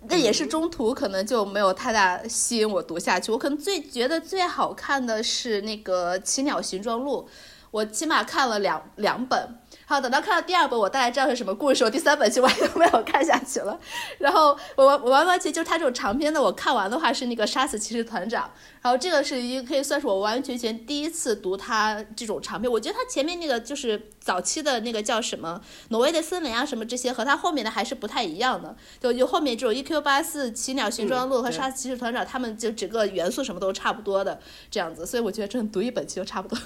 [0.07, 3.31] 那也是中途可能就没有太大吸引我读下去。
[3.31, 7.27] 我可能最觉得最好看的是那个《奇鸟形状录》，
[7.71, 9.59] 我起码看了两两本。
[9.85, 11.83] 好，等到看到第二本，我大概知道是什么故事。
[11.83, 13.79] 我第三本就完全没有看下去了。
[14.17, 18.43] 然后我我完完全就是他这种长篇的，我看完的话是那个《杀死骑士团长》。
[18.81, 22.69] 然后这个是一可以算是我完完全全第一次读他这种长篇。
[22.71, 28.75] 我觉得他前面那个就是早期的那个叫什么《挪威的森林》啊什么这些，和他后面的还是不太一样的。
[28.99, 30.01] 就就后面这种《E.Q.
[30.01, 34.39] 八四》《奇鸟形状录》和《杀死骑士团长》，他们就整个元素什么都差不多的
[34.71, 35.05] 这样子。
[35.05, 36.57] 所以我觉得真的读一本其实差不多。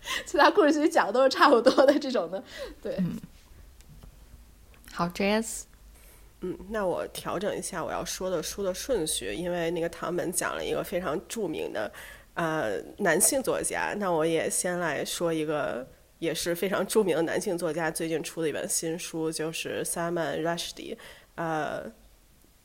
[0.26, 2.42] 其他故事其实讲的都是差不多的这种的，
[2.82, 2.98] 对。
[4.92, 5.66] 好，J.S。
[6.40, 11.92] 嗯，那我调整一下我要说的书的顺序，因为那个唐本讲了一个非常著名的
[12.34, 15.86] 呃男性作家，那我也先来说一个
[16.20, 20.96] 也是非常著名的男性作家最近出的一本新书，就是 Salman Rushdie，
[21.34, 21.90] 呃，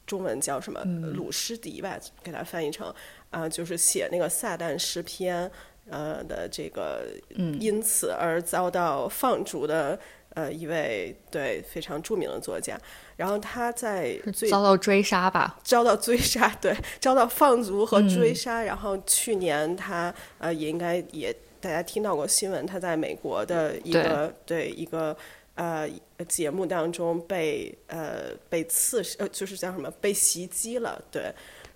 [0.05, 0.83] 中文叫什么？
[1.15, 2.93] 鲁诗迪吧，给他翻译成
[3.31, 5.51] 啊，就是写那个撒旦诗篇。
[5.89, 7.05] 呃的这个，
[7.35, 9.99] 嗯，因此而遭到放逐的
[10.35, 12.79] 呃一位对非常著名的作家。
[13.15, 18.63] 然后他在最遭到追杀吧，遭到追杀，对，遭到放逐和追杀。
[18.63, 25.15] 然后去年他呃也应该也大家听到过新闻，他在美国的一个对一个。
[25.55, 25.87] 呃，
[26.27, 31.31] 节目当中被呃被刺呃就是叫什么被袭击了，对，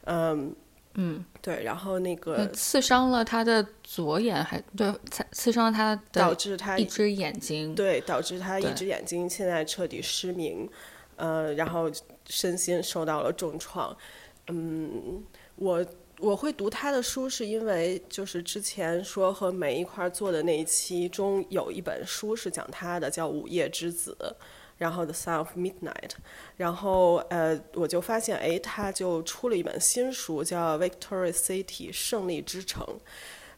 [0.05, 0.51] 嗯
[0.97, 1.25] 嗯。
[1.41, 10.69] 对，然后那个刺伤了他的左眼，还对刺刺伤了他的导致他一只眼睛，对，导致他一只眼睛现在彻底失明，
[11.15, 11.89] 呃，然后
[12.27, 13.97] 身心受到了重创，
[14.49, 15.23] 嗯，
[15.55, 15.85] 我。
[16.19, 24.17] 我会读他的书，是因为就是之前说和梅一块做的那一期中有一本书是讲他的，叫《午夜之子》，
[24.77, 26.09] 然后《The Sound of Midnight》，
[26.55, 32.85] 然后呃，我就发现哎，他就出了一本新书，叫《Victory City》胜利之城。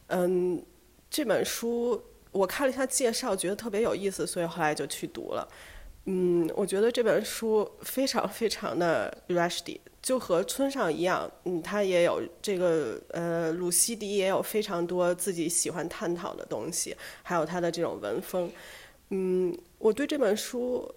[0.08, 0.62] 嗯，
[1.10, 2.02] 这本书
[2.32, 5.48] 我看了一下介绍，觉得特别有意思，所以后来就去读了。
[6.06, 9.80] 嗯，我觉得这本书非常非常的 Rushdie。
[10.02, 18.50] 就和村上一样，嗯，他也有这个呃，鲁西迪也有非常多自己喜欢探讨的东西，还有他的这种文风。
[19.10, 20.90] 嗯，我对这本书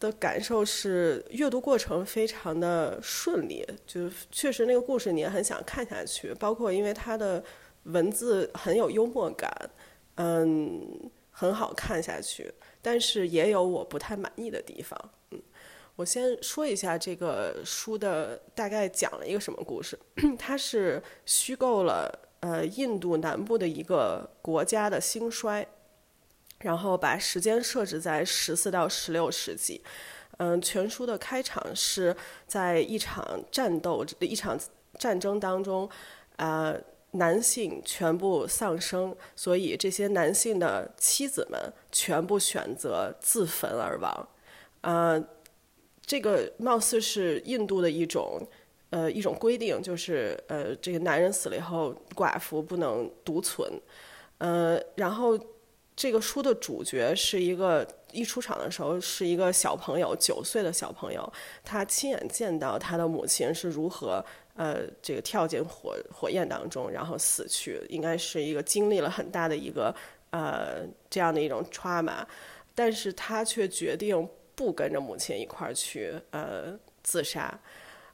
[0.00, 7.42] 的感受是阅读过程非常的顺利，就确实那个故事你也很想看下去，包括因为它的
[7.84, 9.50] 文字很有幽默感，
[10.16, 15.42] 嗯，很好看下去，但是也有我不太满意的地方，嗯。
[15.96, 19.98] 我先说一下这个书的大概讲了一个什么故事。
[20.38, 25.66] 它是虚构了呃印度南部的一个国家的兴衰，
[26.60, 29.80] 然后把时间设置在十四到十六世纪。
[30.38, 32.14] 嗯，全书的开场是
[32.46, 34.58] 在一场战斗、一场
[34.98, 35.88] 战争当中，
[36.36, 36.80] 呃，
[37.12, 44.28] 男性全部丧生，所以这些男性的妻子们全部选择自焚而亡。
[44.82, 45.24] 呃。
[46.08, 48.40] 这个貌似是印度的一种，
[48.88, 53.70] 呃，一种规定，就是呃，这个男人死了以后，寡妇不能独存，
[54.38, 55.38] 呃，然后
[55.98, 61.32] 这个书的主角是一个一出场的时候是一个小朋友，九岁的小朋友，
[61.64, 64.24] 他亲眼见到他的母亲是如何
[64.54, 69.92] 呃，这个跳进火火焰当中，然后死去，应该是一个经历了很大的一个
[70.30, 72.24] 呃这样的一种 trauma，
[72.76, 74.28] 但是他却决定。
[74.58, 77.56] 不跟着母亲一块儿去呃自杀，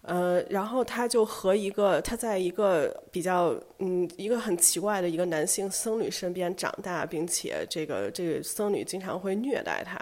[0.06, 9.98] 呃，然后他就和一个他在一个比较嗯一个很奇怪的一个男性僧侣身边长大，并且这个这个僧侣经常会虐待他。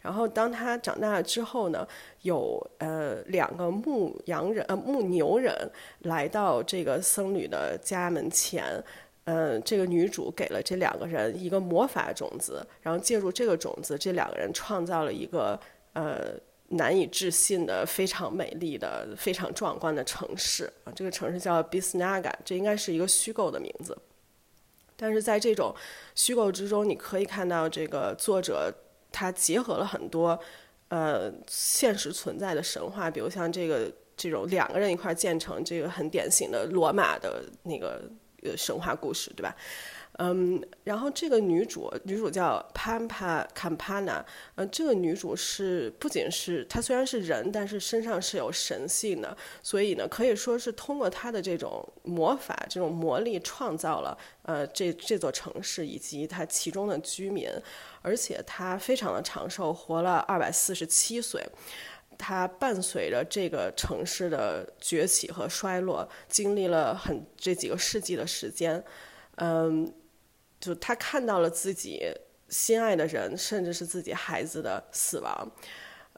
[0.00, 1.84] 然后当他长大之后呢，
[2.22, 5.52] 有呃两个牧羊人呃牧牛人
[6.02, 8.82] 来到这个僧侣的家门前。
[9.24, 15.58] 嗯，这个女主给了这两个人一个魔法种子，然后借助这个种子，这两个人创造了一个。
[15.92, 16.32] 呃，
[16.70, 20.92] 难以置信的、非常美丽的、非常壮观的城市啊！
[20.94, 23.96] 这个城市叫 Bisnaga，这应该是一个虚构的名字。
[24.96, 25.74] 但是在这种
[26.14, 28.72] 虚构之中，你可以看到这个作者
[29.10, 30.38] 他结合了很多
[30.88, 38.08] 呃现实存在的神话，比如像这个这种两个人一块儿建成这个很典型的罗马的那个
[38.44, 39.56] 呃神话故事，对吧？
[40.22, 44.22] 嗯，然后这个女主，女主叫 Pampa Campana，
[44.54, 57.48] 呃，这个女主是不仅是她虽然是人，但是身上是有神性的，所以呢，可以说是通过她的这种魔法、这种魔力，创造了呃这这座城市以及它其中的居民，
[58.02, 61.42] 而且她非常的长寿，活了二百四十七岁。
[62.18, 68.84] 她伴随着这个城市的崛起和衰落，经历了很这几个世纪的时间，
[69.36, 69.90] 嗯。
[70.60, 72.02] 就他看到了自己
[72.50, 75.50] 心爱的人，甚至是自己孩子的死亡，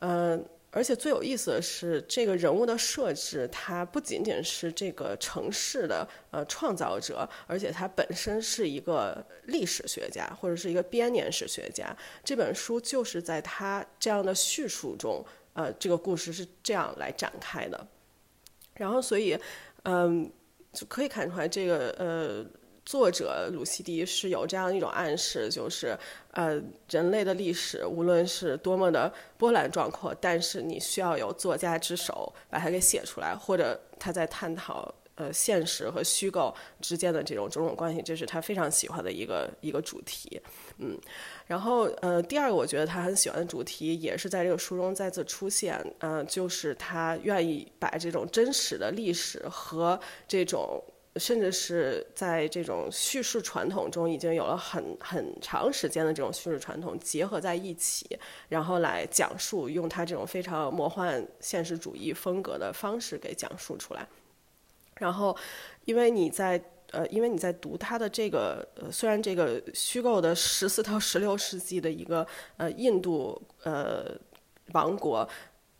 [0.00, 11.96] 嗯，而且最有意思的是，这个人物的设置，他不仅仅是这个城市的呃创造者，而且他本身是一个历史学家或者是一个编年史学家。
[12.24, 17.86] 这本书就是在他这样的叙述中，呃，这个故事是这样来展开的。
[18.74, 19.38] 然后，所以，
[19.84, 20.32] 嗯，
[20.72, 22.44] 就可以看出来这个呃。
[22.84, 25.96] 作者鲁西迪是有这样一种暗示，就是
[26.32, 26.60] 呃，
[26.90, 40.40] 人类的历史无论是多么的波澜壮阔，但是你需要有作家之手把它给写出来，或者他在探讨呃现实和虚构之间的这种种种关系，这是他非常喜欢的一个一个主题。
[40.78, 40.98] 嗯，
[41.46, 50.82] 然后呃，第二个我觉得他很喜欢的主题也是在这个书中再次出现，嗯，就是他愿意把这种真实的历史和这种。
[51.16, 64.08] 甚至是在这种叙事传统中，已经有了很很长时间的这种叙事传统结合在一起，然后来讲述，用他这种非常魔幻现实主义风格的方式给讲述出来。
[64.94, 65.36] 然后，
[65.84, 66.58] 因为你在
[66.92, 74.18] 呃，因为你在读他的这个，呃，虽然这个虚构的十四到十六世纪的一个呃印度呃
[74.72, 75.28] 王国，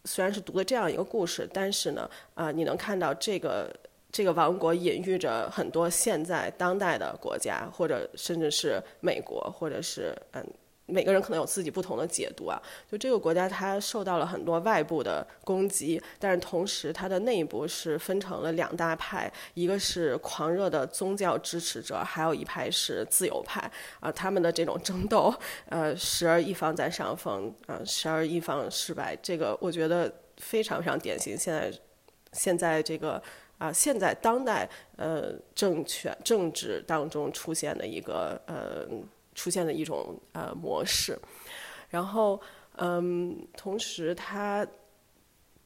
[0.04, 3.74] 虽然是读的这样一个故事，但是呢，啊，你能看到这个。
[4.12, 10.46] 这个王国隐喻着很多现在当代的国家，或者甚至是美国，或者是嗯，
[10.84, 12.60] 每个人可能有自己不同的解读啊。
[12.90, 24.12] 就这个国家，它受到了很多外部的攻击，但是同时它的内部是分成了两大派，一个是狂热的宗教支持者，还有一派是自由派啊。
[24.12, 25.34] 他们的这种争斗，
[25.70, 29.16] 呃，时而一方在上风，啊，时而一方失败。
[29.22, 31.34] 这个我觉得非常非常典型。
[31.34, 31.72] 现在，
[32.34, 33.22] 现在这个。
[33.62, 38.84] 啊，现在当代呃政权政治当中出现的一个呃
[39.36, 41.16] 出现的一种呃模式，
[41.88, 42.40] 然后
[42.78, 44.66] 嗯，同时他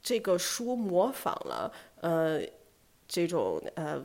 [0.02, 1.72] 这个书模仿了
[2.02, 2.42] 呃
[3.08, 4.04] 这种呃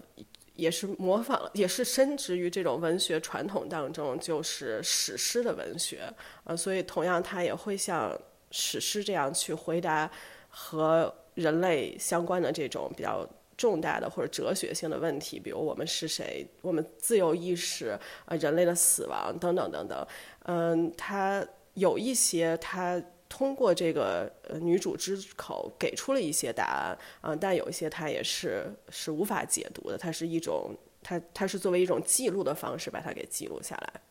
[0.55, 6.09] 也是模仿也是深植于这种文学传统当中，就是史诗的文学
[6.45, 8.17] 呃，所以同样他也会像
[8.51, 10.09] 史诗这样去回答
[10.47, 13.27] 和人类相关的这种比较。
[13.61, 17.95] 重大的或者哲学性的问题，比如我们是谁，我们自由意识，
[18.25, 20.07] 啊，人类的死亡等等等等。
[20.45, 21.45] 嗯，他
[21.75, 22.99] 有一些，他
[23.29, 34.01] 通过这个呃女主之口给出了一些答案啊，但有一些他也是是无法解读的，它是一种，它它是作为一种记录的方式把它给记录下来。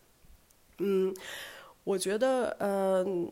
[0.79, 1.13] 嗯，
[1.83, 3.31] 我觉得，嗯，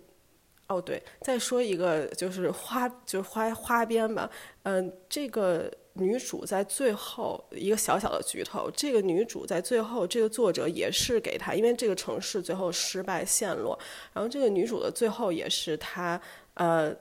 [0.66, 4.28] 哦对，再说一个就是花，就是花花边吧，
[4.64, 5.70] 嗯，这个。
[5.99, 13.78] 女主在最后一个小小的剧透，这个女主在最后，这个作者也是给她，因为这个城市最后失败陷落，
[14.12, 16.20] 然后这个女主的最后也是她
[16.55, 16.94] 呃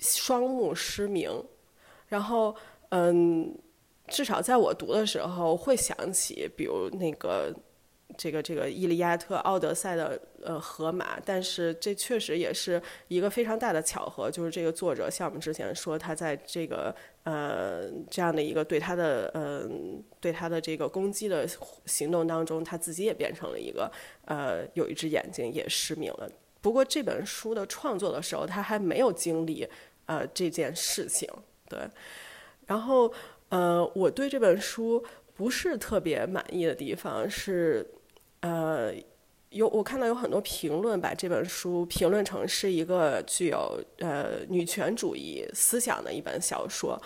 [0.00, 1.30] 双目失明，
[2.06, 2.54] 然后
[2.90, 3.56] 嗯，
[4.08, 7.54] 至少在我读的时候会想起，比如那个。
[8.16, 16.92] 这个这个《伊利亚特》《奥德赛》的呃河马，但是这确实也是一个非常大的巧合，就是这个作者像我们之前说，他在这个
[17.24, 19.68] 呃这样的一个对他的呃
[20.20, 21.46] 对他的这个攻击的
[21.84, 23.92] 行动当中，他自己也变成了一个
[24.24, 26.28] 呃有一只眼睛也失明了。
[26.60, 29.68] 不过这本书的创作的时候，他还没有经历
[30.06, 31.28] 呃这件事情，
[31.68, 31.78] 对。
[32.66, 33.12] 然后
[33.50, 35.04] 呃我对这本书
[35.34, 37.86] 不是特别满意的地方是。
[38.40, 38.92] 呃，
[39.50, 47.00] 有我看到有很多评论把这本书评论成是一个具有呃女权主义思想的一本小说，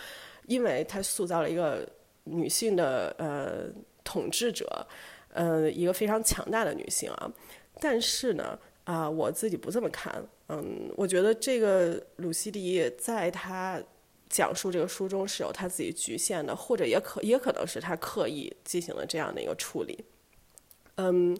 [0.46, 1.88] 因为它塑造了一个
[2.24, 3.72] 女性的呃
[4.04, 4.86] 统治者，
[5.32, 7.32] 呃一个非常强大的女性啊。
[7.80, 13.82] 但是呢，啊我自己不这么看，嗯，我觉得这个鲁西迪在他
[14.28, 20.04] 讲述这个书中是有他自己局限的，或者也可也可能是他刻意进行了这样的一个处理。
[20.96, 21.36] 嗯，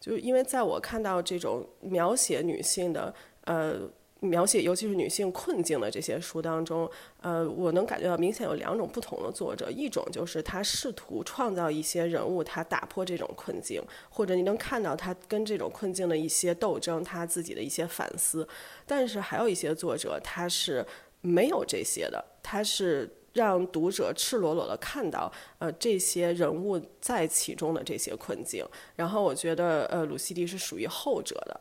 [0.00, 3.80] 就因为在我看到这种描写女性的，呃，
[4.20, 6.88] 描写尤其是女性困境的这些书当中，
[7.20, 18.46] 呃，我能感觉到明显有两种不同的作者，一种就是他试图创造一些人物，他打破这种困境，或者你能看到他跟这种困境的一些斗争，他自己的一些反思，
[18.86, 20.86] 但是还有一些作者他是
[21.20, 23.10] 没有这些的，他是。
[23.34, 28.64] 让读者赤裸裸的看到，呃，这些人物在其中的这些困境。
[28.96, 31.60] 然后我觉得，呃，鲁西迪是属于后者的。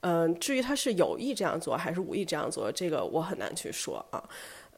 [0.00, 4.22] 嗯，至于他是有意这样做还是无意这样做，这个我很难去说啊。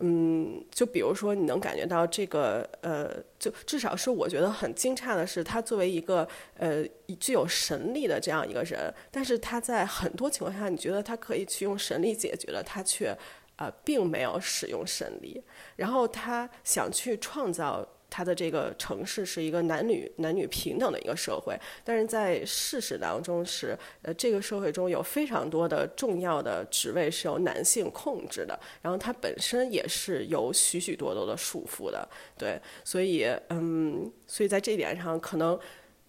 [0.00, 6.28] 嗯，就比如说，你能感觉到这个，呃，就至少是我觉得很惊诧的是，他作为一个
[6.58, 6.84] 呃
[7.18, 13.16] 具有神力的这样一个人，但是他在很多情况下，你觉得他可以去用神力解决的，他却。
[13.56, 15.42] 呃，并没有使用神力，
[15.76, 35.58] 然后他想去创造他的这个城市是一个男女男女平等的一个社会，但是在事实当中是，呃，这个社会中有非常多的重要的职位是由男性控制的，然后他本身也是有许许多多的束缚的，对，所以，嗯，所以在这一点上可能。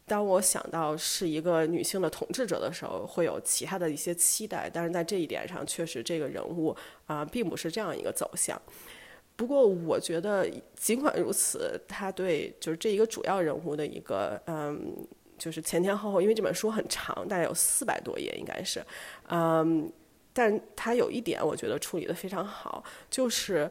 [0.08, 6.76] 当我想到是一个女性的统治者的时候，会有其他的一些期待，但是在这一点上，确实这个人物
[7.08, 8.62] 啊，并不是这样一个走向。
[9.36, 14.96] 不过，我觉得尽管如此，他对就是这一个主要人物的一个嗯，
[15.38, 18.86] 就是前前后后，因为这本书很长，大概有四百多页，应该是，
[19.30, 19.92] 嗯，
[20.32, 23.70] 但他有一点我觉得处理的非常好，就是。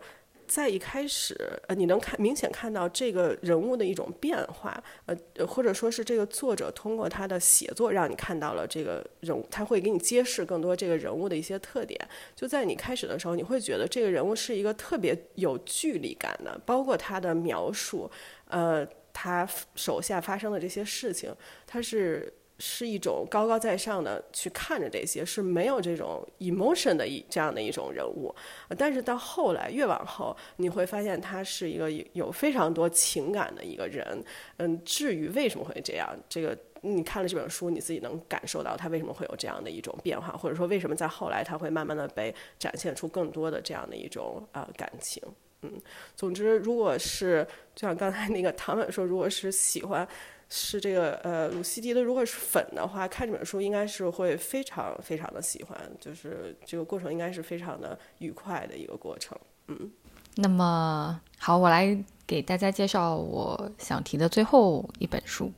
[0.54, 1.34] 在一开始，
[1.66, 12.00] 呃，你能看明显看到这个人物的一种变化，呃，或者说是这个作者通过他的写作让你看到了这个人物，他会给你揭示更多这个人物的一些特点。
[12.36, 18.08] 就在你开始的时候，你会觉得这个人物是一个特别有距离感的，包括他的描述，
[18.46, 19.44] 呃，他
[19.74, 21.34] 手下发生的这些事情，
[21.66, 22.32] 他是。
[22.58, 28.32] 是一种高高在上的去看着这些，是没有这种 emotion 的一这样的一种人物。
[28.78, 34.22] 但是到后来越往后，你会发现他是一个有非常多情感的一个人。
[34.58, 45.20] 嗯，至于为什么会这样，这个你看了这本书，你自己能感受到他为什么会有这样的一种变化，或者说为什么在后来他会慢慢的被展现出更多的这样的一种呃感情。
[45.62, 45.72] 嗯，
[46.14, 47.44] 总之，如果是
[47.74, 50.06] 就像刚才那个 唐本说，如果是喜欢。
[50.48, 59.36] 是这个呃，鲁西迪的，如果是粉的话，看这本书应该是会非常非常的喜欢，就是这个过程应该是非常的愉快的一个过程。
[59.66, 59.90] 嗯，
[60.36, 65.50] 那么好，我来给大家介绍我想提的最后一本书。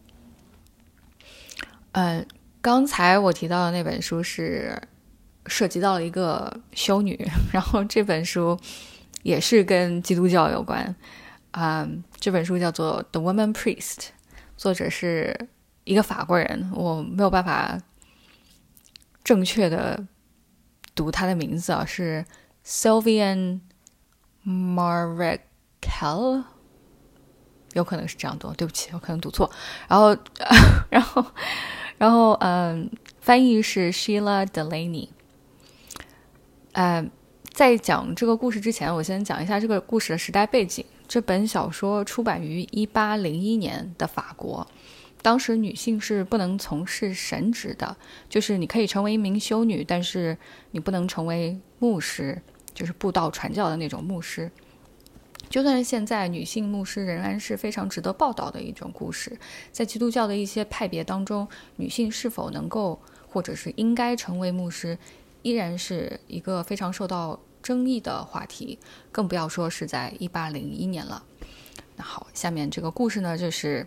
[1.92, 2.26] 嗯，
[2.62, 4.80] 刚才我提到的那本书是
[5.46, 7.18] 涉及到了一个修女，
[7.52, 8.58] 然后这本书
[9.22, 10.94] 也是跟基督教有关。
[11.52, 13.96] 嗯，这本书叫做《The Woman Priest》。
[14.56, 15.48] 作者是
[15.84, 17.78] 一个法国人，我没有办法
[19.22, 20.04] 正确的
[20.94, 22.24] 读他的名字啊，是
[22.64, 23.60] Sylvian
[24.44, 26.44] Markel，
[27.74, 29.50] 有可能是这样读，对不起，我可能读错。
[29.88, 30.16] 然后，
[30.90, 31.26] 然后，
[31.98, 32.90] 然后，嗯，
[33.20, 35.08] 翻译是 Sheila Delaney。
[36.72, 37.10] 嗯，
[37.52, 40.84] 在讲这个故事之前，我先讲一下这个故事的时代背景。
[41.08, 44.66] 这本小说出版于一八零一年的法国，
[45.22, 47.96] 当时女性是不能从事神职的，
[48.28, 50.36] 就是你可以成为一名修女，但是
[50.72, 52.42] 你不能成为牧师，
[52.74, 54.50] 就是布道传教的那种牧师。
[55.48, 59.38] 就算是现在，女性牧师仍然是非常值得报道的一种故事。
[59.70, 61.46] 在基督教的一些派别当中，
[61.76, 64.98] 女性是否能够或者是应该成为牧师，
[65.42, 67.38] 依然是一个非常受到。
[67.66, 68.78] 争议的话题，
[69.10, 71.24] 更不要说是在一八零一年了。
[71.96, 73.84] 那好，下面这个故事呢，就是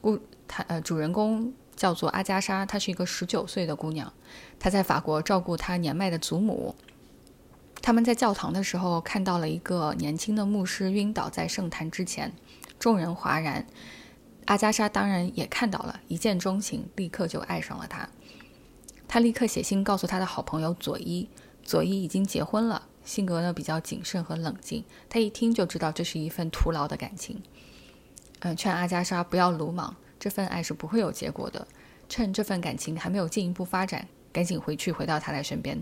[0.00, 0.18] 故
[0.48, 4.12] 她呃，主人公叫做阿加莎，她是一个十九岁的姑娘，
[4.58, 6.74] 她在法国照顾她年迈的祖母。
[7.80, 12.32] 他们在教堂的时候看到了一个年轻的牧师晕倒在圣坛之前，
[12.80, 13.64] 众人哗然。
[14.46, 18.08] 阿加莎当然也看到了，一见钟情，立刻就爱上了他。
[19.06, 21.28] 他立刻写信告诉他的好朋友佐伊，
[21.62, 22.88] 佐伊已经结婚了。
[23.04, 27.42] 性格呢比较谨慎和冷静，他一听就知道这是一份徒劳的感情。
[28.40, 31.66] 嗯，劝阿加莎不要鲁莽，这份爱是不会有结果的。
[32.08, 35.80] 趁这份感情还没有进一步发展，赶紧回去回到他的身边。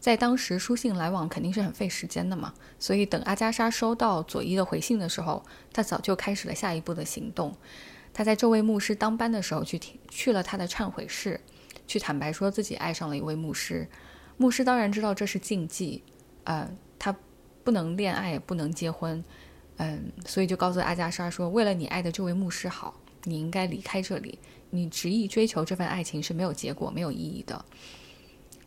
[0.00, 7.54] 在当时书信来往肯定是很费时间的嘛，所以等阿加莎收到佐伊的回信的时候，他早就开始了下一步的行动。
[8.14, 11.40] 他在这位牧师当班的时候去去了他的忏悔室，
[11.86, 13.88] 去坦白说自己爱上了一位牧师。
[14.36, 16.04] 牧师当然知道这是禁忌。
[16.48, 16.66] 呃，
[16.98, 17.14] 他
[17.62, 19.22] 不能恋爱，也不能结婚，
[19.76, 22.94] 嗯，所以就告诉阿加莎说，为了你爱的这位牧师好，
[23.24, 24.38] 你应该离开这里。
[24.70, 27.62] 你执意追求这份爱情是没有结果、没有意义的。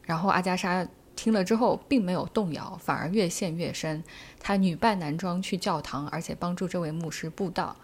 [0.04, 4.04] 然后阿加莎听了之后，并没有动摇，反而越陷越深。
[4.40, 7.76] 她女扮男装去教堂，而且帮助这位牧师布道。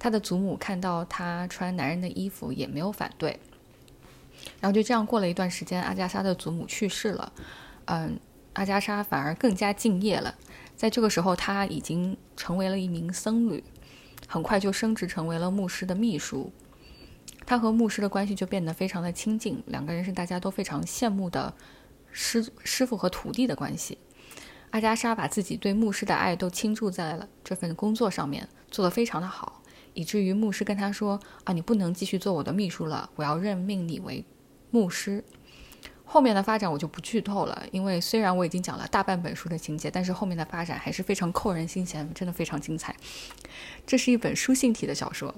[0.00, 3.38] 她的祖母看到她穿男人的衣服，也没有反对。
[4.60, 7.32] 然后就这样过了一段时间，阿加莎的祖母去世了，
[7.84, 8.18] 嗯。
[8.54, 10.34] 阿加莎反而更加敬业了，
[10.74, 13.62] 在这个时候，他已经成为了一名僧侣，
[14.26, 16.52] 很快就升职成为了牧师的秘书。
[17.46, 21.52] 他和牧师的关系就变得非常的亲近，两个人是大家都非常羡慕的
[22.10, 23.98] 师师傅和徒弟的关系。
[24.70, 34.24] 阿加莎把自己对牧师的爱都倾注在了这份工作上面，做得非常的好，以至于牧师跟他说：“啊，你不能继续做我的秘书了，我要任命你为
[34.70, 35.24] 牧师。”
[36.14, 42.94] 后面的发展我就不剧透了，因为虽然我已经讲了大半本书的情节，但是后面的发展还是非常扣人心弦，真的非常精彩。
[43.84, 45.34] 这是一本书信体的小说。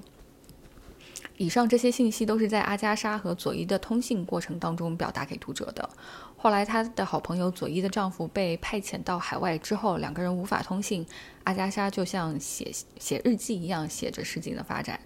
[1.38, 5.88] 以上这些信息都是在阿加莎和佐伊的通信过程当中表达给读者的。
[6.36, 11.06] 后来，她的好朋友佐伊的丈夫被派遣到海外之后，两个人无法通信，
[11.44, 15.00] 阿加莎就像写写日记一样写着事情的发展。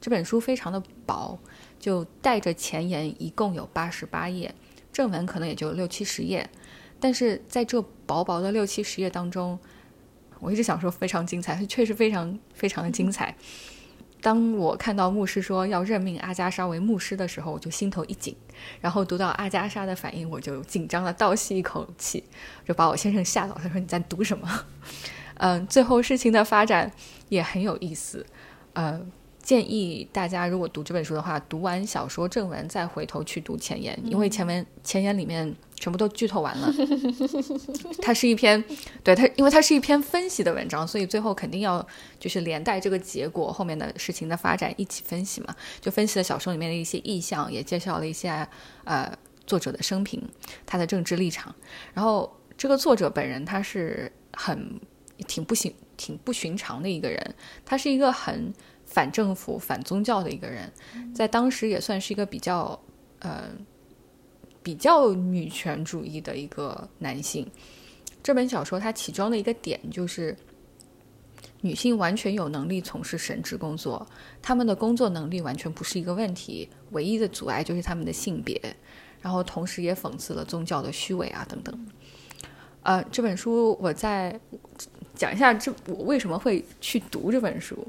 [0.00, 1.38] 这本书非常的薄，
[1.78, 4.52] 就带着前言，一共有八十八页。
[4.92, 6.48] 正文可能也就六七十页，
[7.00, 9.58] 但是在这薄薄的六七十页当中，
[10.40, 13.34] 我一直想说非常精彩，确实非常非常的精彩。
[14.20, 18.36] 当我看到牧师说要任命阿加莎为牧师的时候，我就心头一紧，
[18.80, 22.22] 然后读到阿加莎的反应，我就紧张的倒吸一口气，
[22.64, 23.54] 就把我先生吓到。
[23.54, 24.48] 他说：“你在读什么？”
[25.38, 26.92] 嗯， 最后事情的发展
[27.30, 28.24] 也很有意思。
[28.74, 29.04] 呃，
[29.42, 36.72] 建议大家如果读这本书的话，读完小说正文再回头去读前言，因为前文前言里面全部都剧透完了。
[38.00, 38.62] 它是一篇，
[39.02, 41.84] 对它，因为它是一篇分析的文章，所以最后肯定要
[42.20, 45.54] 就是连带这个结果后面的事情的发展一起分析嘛。
[45.80, 48.46] 就分析了小说里面的一些意象，也介绍了一些
[48.84, 49.12] 呃
[49.46, 50.22] 作者的生平，
[50.64, 51.54] 他的政治立场。
[51.92, 54.80] 然后这个作者本人他是很。
[55.28, 58.52] 挺不寻挺不寻常的一个人，他是一个很
[58.92, 60.70] 反政府、反宗教的一个人，
[61.14, 62.78] 在当时也算是一个比较
[63.20, 63.44] 呃
[64.62, 67.50] 比较女权主义的一个男性。
[68.22, 70.36] 这本小说它其中的一个点就是，
[71.62, 74.06] 女性完全有能力从事神职工作，
[74.42, 78.60] 她们的工作能力完全不是一个问题，唯一的阻碍就是她们的性别。
[79.22, 81.86] 然后同时也讽刺了宗教的虚伪啊等等。
[82.82, 84.38] 呃，这本书我在。
[85.14, 87.86] 讲一下这我为什么会去读这本书。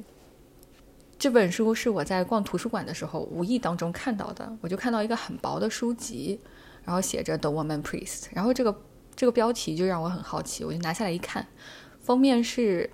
[1.23, 6.37] 这本书是我在逛图书馆的时候无意当中看到的，我就看到一个很薄的书籍，
[6.83, 8.81] 然后写着《The Woman Priest》，然后这个
[9.15, 11.47] 这个标题就让我很好奇，我就拿下来一看，
[12.01, 12.89] 封面是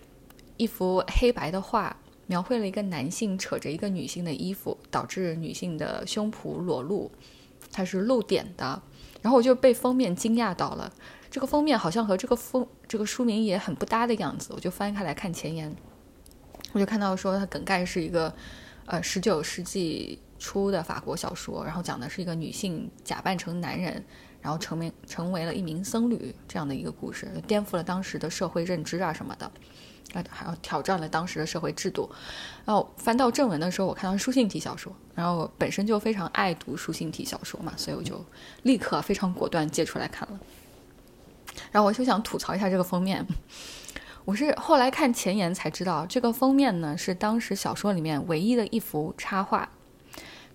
[0.57, 1.97] 一幅黑白的画，
[2.27, 7.09] 描绘了一个男性扯着一个女性的衣服，导致女性的胸脯裸露，
[7.71, 8.79] 它是露点的，
[9.23, 10.93] 然后我就被封面惊讶到了。
[11.31, 15.75] 这个封面好像和这个封这个书名也很不搭的样子，我就翻开来看前言，
[16.71, 18.33] 我就看到说它梗概是一个
[18.85, 24.03] 呃十九世纪初的法国小说，然后讲的是一个女性假扮成男人，
[24.41, 29.45] 然后成为成为了一名僧侣这样的一个故事，颠覆了当时的社会认知啊什么的，
[30.13, 32.09] 啊还要挑战了当时的社会制度。
[32.65, 38.23] 然后翻到正文的时候，我看到书信体小说，然后本身就非常爱读书信体小说嘛，所以我就
[38.63, 40.39] 立刻非常果断借出来看了。
[41.71, 43.25] 然后我就想吐槽一下这个封面，
[44.29, 49.67] 我是后来看前言才知道，这个封面呢是当时小说里面唯一的一幅插画，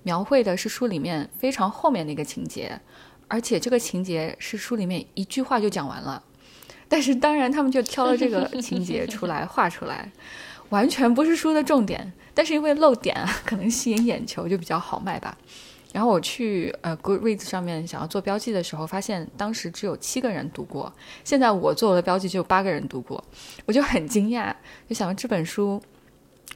[0.04, 2.80] 描绘的是书里面非常后面的一个情节，
[3.26, 6.22] 而且这个情节是书里面一句话就讲完了，
[6.88, 10.08] 但是当然他们就挑了这个情节出来 画出来，
[10.68, 15.36] 完全不是书的重点，但是因为漏点啊，可能吸引眼球就比较好卖吧。
[15.94, 20.92] 然后我去呃 Goodreads 上面想要做标记的时候，发现当时只有七个人读过，
[21.22, 23.22] 现在我做了标记就有八个人读过，
[23.64, 24.52] 我就很惊讶，
[24.88, 25.80] 就想到这本书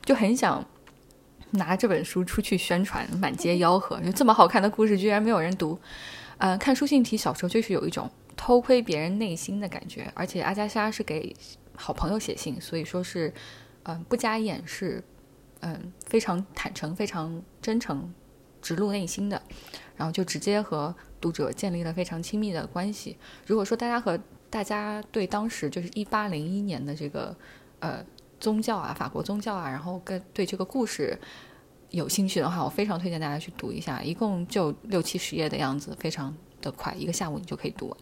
[0.05, 0.67] 就很想
[1.53, 5.79] 拿这本书出去宣传，满街吆喝，就这么好看的故事居然没有人读。
[6.39, 11.33] 呃，看书信体小时候就是有一种偷窥别人内心的感觉，而且阿加莎是给
[11.77, 13.33] 好朋友写信，所以说是
[13.85, 15.01] 嗯不加掩饰，
[15.61, 18.13] 嗯非常坦诚，非常真诚。
[18.69, 19.41] 直入内心的，
[19.97, 23.17] 然后就直接和读者建立了非常亲密的关系。
[23.47, 24.19] 如果说大家和
[24.51, 27.35] 大家对当时就是一八零一年的这个
[27.79, 28.05] 呃
[28.39, 31.19] 宗教啊，法国宗教啊，然后跟对这个故事
[31.89, 37.97] 有兴趣的话，我非常推荐大家去读一下，一共就六七十页的样子，非常的快，一个下午你就可以读完。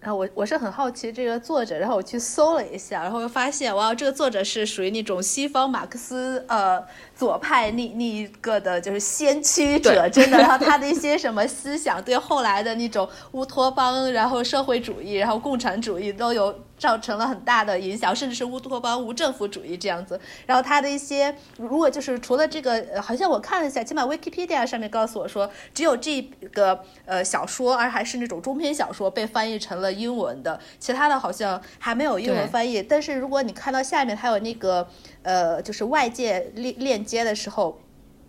[0.00, 6.84] 然后我我是很好奇这个作者，然后我去搜了一下，然后又发现哇，这个作者是属于那种西方马克思呃。
[7.18, 20.20] 左派那那一个的就是先驱者，真的， 然后他的一些什么思想，对后来的那种乌托邦，然后社会主义，然后共产主义都有造成了很大的影响，甚至是乌托邦无政府主义这样子。
[20.46, 26.22] 然后他的一些，如果就是除了这个，好像我看了一下，起码 Wikipedia 上面告诉我说，只有这
[26.52, 32.80] 个呃小说，而还是那种中篇小说被翻译成了英文的，其他的好像还没有英文翻译。
[32.80, 34.88] 但是如果你看到下面，还有那个。
[35.28, 37.78] 呃，就是外界链链接的时候，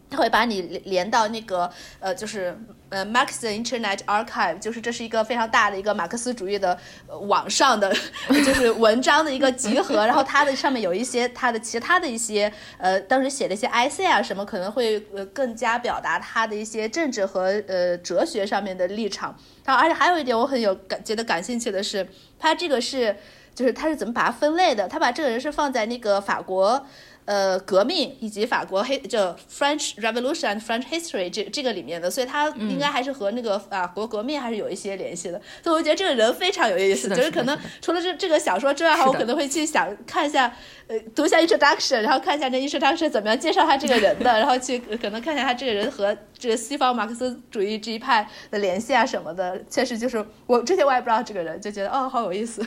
[0.09, 1.71] 它会把你连到那个
[2.01, 2.57] 呃，就是
[2.89, 6.77] 呃，Marx Internet Archive，就是这是一个非常大的一个马克思主义的
[7.21, 7.95] 网上的
[8.27, 10.05] 就是文章的一个集合。
[10.05, 19.33] 然后它的上面有一些它的其他的一些呃，当时写的一些 IC 啊什么，可能会呃更加表达他的一些政治和呃哲学上面的立场。
[19.63, 22.05] 然后而且还有一点我很有感觉得感兴趣的是，
[22.37, 23.15] 它这个是。
[23.59, 24.87] 就是他是怎么把它分类的？
[24.87, 26.81] 他把这个人是放在那个法国，
[27.25, 29.19] 呃，革命以及法国黑就
[29.51, 35.41] French Revolution and French History 这这个里面的，所以他应该还是和那个法国革命还是有一些联系的。
[35.61, 40.55] 所以我觉得这个人非常有意思，就是可能除了这这个小说之外，哈，我可能会去想看一下，
[40.87, 49.61] 呃，读一下 Introduction，然后看一下那 Introduction 怎么样介绍他这个人的，然后去可能看一下他这个人和这个西方马克思主义这一派的联系啊什么的。
[49.69, 52.65] 确实就是我之前我也不知道这个人，就觉得哦，好有意思。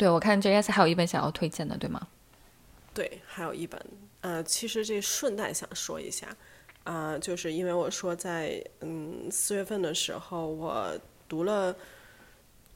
[0.00, 0.72] 对，我看 J.S.
[0.72, 2.08] 还有一本想要推荐的，对吗？
[2.94, 3.78] 对，还有一本。
[4.22, 6.34] 呃，其实这顺带想说一下，
[6.84, 10.98] 啊，就是因为我说在嗯四月份的时候，我
[11.28, 11.76] 读了，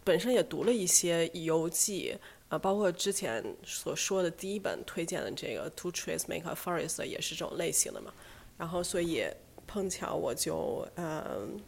[0.05, 2.15] 本身也读了一些游记，
[2.51, 8.13] 呃，包括之前所说的第一本推荐的这个《Two Trees Make a Forest》也是这种类型的嘛。
[8.59, 9.25] 然后，所以
[9.67, 11.59] 碰巧我就嗯，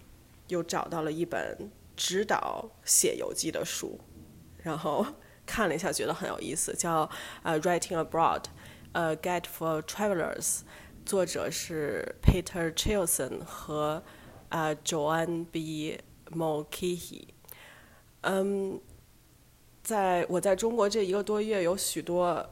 [0.49, 1.57] 又找到了一本
[1.97, 3.99] 指导写游记的书，
[4.63, 5.07] 然后
[5.47, 7.09] 看了一下，觉得很有意思，叫
[7.43, 8.41] 呃《Writing Abroad》，
[8.93, 10.41] 呃《Guide for Travelers》，
[11.07, 14.03] 作者是 Peter Chilson 和
[14.49, 16.01] 啊 Joan B.
[16.33, 17.29] Mulcahy。
[18.23, 18.81] 嗯，
[19.85, 22.45] 在我在中国这一个多月，有许多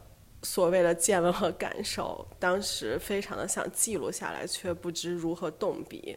[0.45, 6.16] 所谓的见闻和感受，当时非常的想记录下来，却不知如何动笔。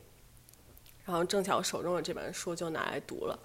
[1.05, 3.39] 然后正巧手中的这本书就拿来读了。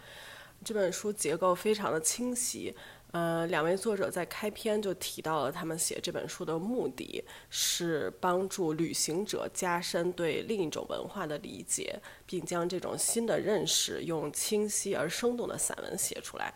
[0.64, 2.76] 这本书结构非常的清晰。
[3.12, 16.54] 呃，两位作者在开篇就提到了他们写这本书的目的是帮助旅行者加深对另一种文化的理解，并将这种新的认识用清晰而生动的散文写出来。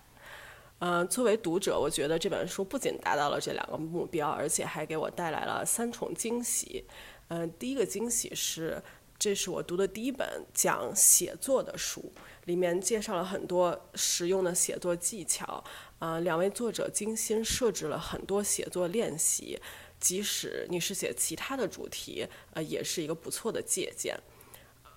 [0.79, 6.87] 呃，作为读者，我觉得这本书不仅达到了这两个目标，而且还给我带来了三重惊喜。
[7.29, 8.83] 呃，第一个惊喜是，
[9.19, 12.13] 这是我读的第一本讲写作的书，
[12.45, 15.65] 里面介绍了很多实用的写作技巧。
[15.99, 19.59] 啊，两位作者精心设置了很多写作练习，
[19.99, 24.19] 即使你是写其他的主题，呃，也是一个不错的借鉴。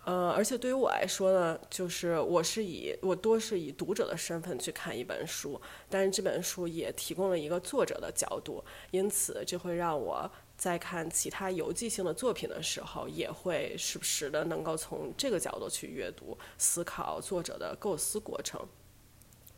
[0.06, 18.60] 呃，而且对于我来说呢，就是我是以我多是以读者的身份去看一本书，但是这本书也提供了一个作者的角度，因此这会让我在看其他游记性的作品的时候，也会时不时的能够从这个角度去阅读、思考作者的构思过程。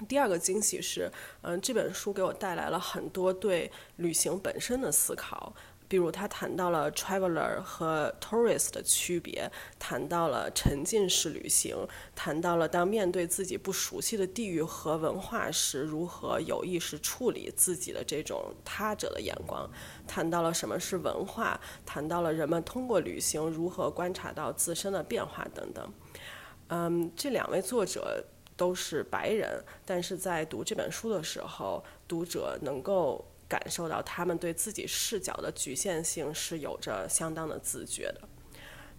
[0.07, 1.11] 第二个惊喜是，
[1.41, 5.53] 嗯，这本书给我带来了很多对旅行本身的思考，
[5.87, 19.69] 比如他谈到了 traveler 和 tourist 的区别，谈到了沉浸式旅行，谈到了当面对自己不熟悉的地域和文化时，如何有意识处理自己的这种他者的眼光，
[20.07, 25.93] 谈到了什么是文化，谈到了人们通过旅行如何观察到自身的变化等等。
[26.69, 28.25] 嗯，这两位作者。
[28.61, 38.21] 都是白人，但是在读这本书的时候，读者能够感受到他们对自己视角的局限性是有着相当的自觉的。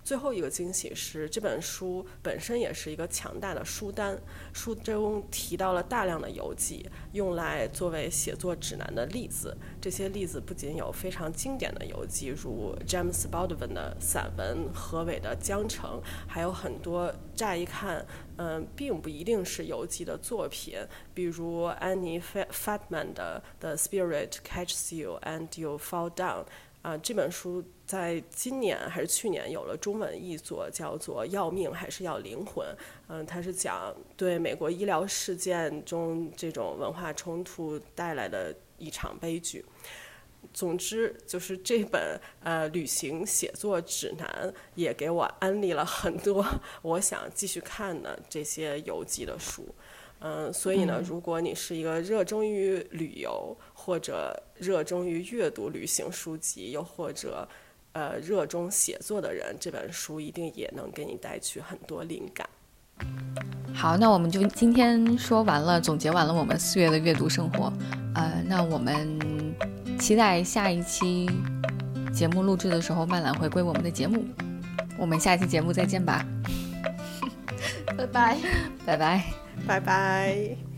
[0.03, 4.21] 最后一个惊喜是，这本书本身也是一个强大的书单，
[4.53, 9.57] 书中提到了大量的游记，用来作为写作指南的例子。
[9.81, 18.05] 这些例子不仅有非常经典的游记，如 James Baldwin 的散文《河尾的江城》，还有很多乍一看，
[18.43, 20.75] 嗯，并不一定是游记的作品，
[21.15, 26.45] 比如 Annie Fatman 的《The Spirit Catches You and You Fall Down》。
[26.83, 32.67] 啊，这本书在今年还是去年有了中文译作，叫做《要命还是要灵魂》。
[33.07, 39.65] 嗯，它是讲对美国医疗事件中这种文化冲突带来的一场悲剧。
[40.53, 46.45] 总之，就是这本呃旅行写作指南也给我安利了很多
[46.83, 49.67] 我想继续看的这些游记的书。
[50.25, 57.49] 嗯，所以呢，如果你是一个热衷于旅游，或者热衷于阅读旅行书籍，又或者
[57.93, 62.49] 呃热衷写作的人，这本书一定也能给你带去很多灵感。
[63.75, 67.73] 好，那我们就今天说完了，总结完了我们四月的阅读生活。
[68.15, 69.19] 呃，那我们
[70.03, 71.31] 期待下一期
[72.13, 74.25] 节目录制的时候，曼兰回归我们的节目。
[74.99, 76.27] 我们下期节目再见吧。
[77.97, 78.37] 拜拜，
[78.85, 79.25] 拜拜。
[79.65, 80.72] 拜拜。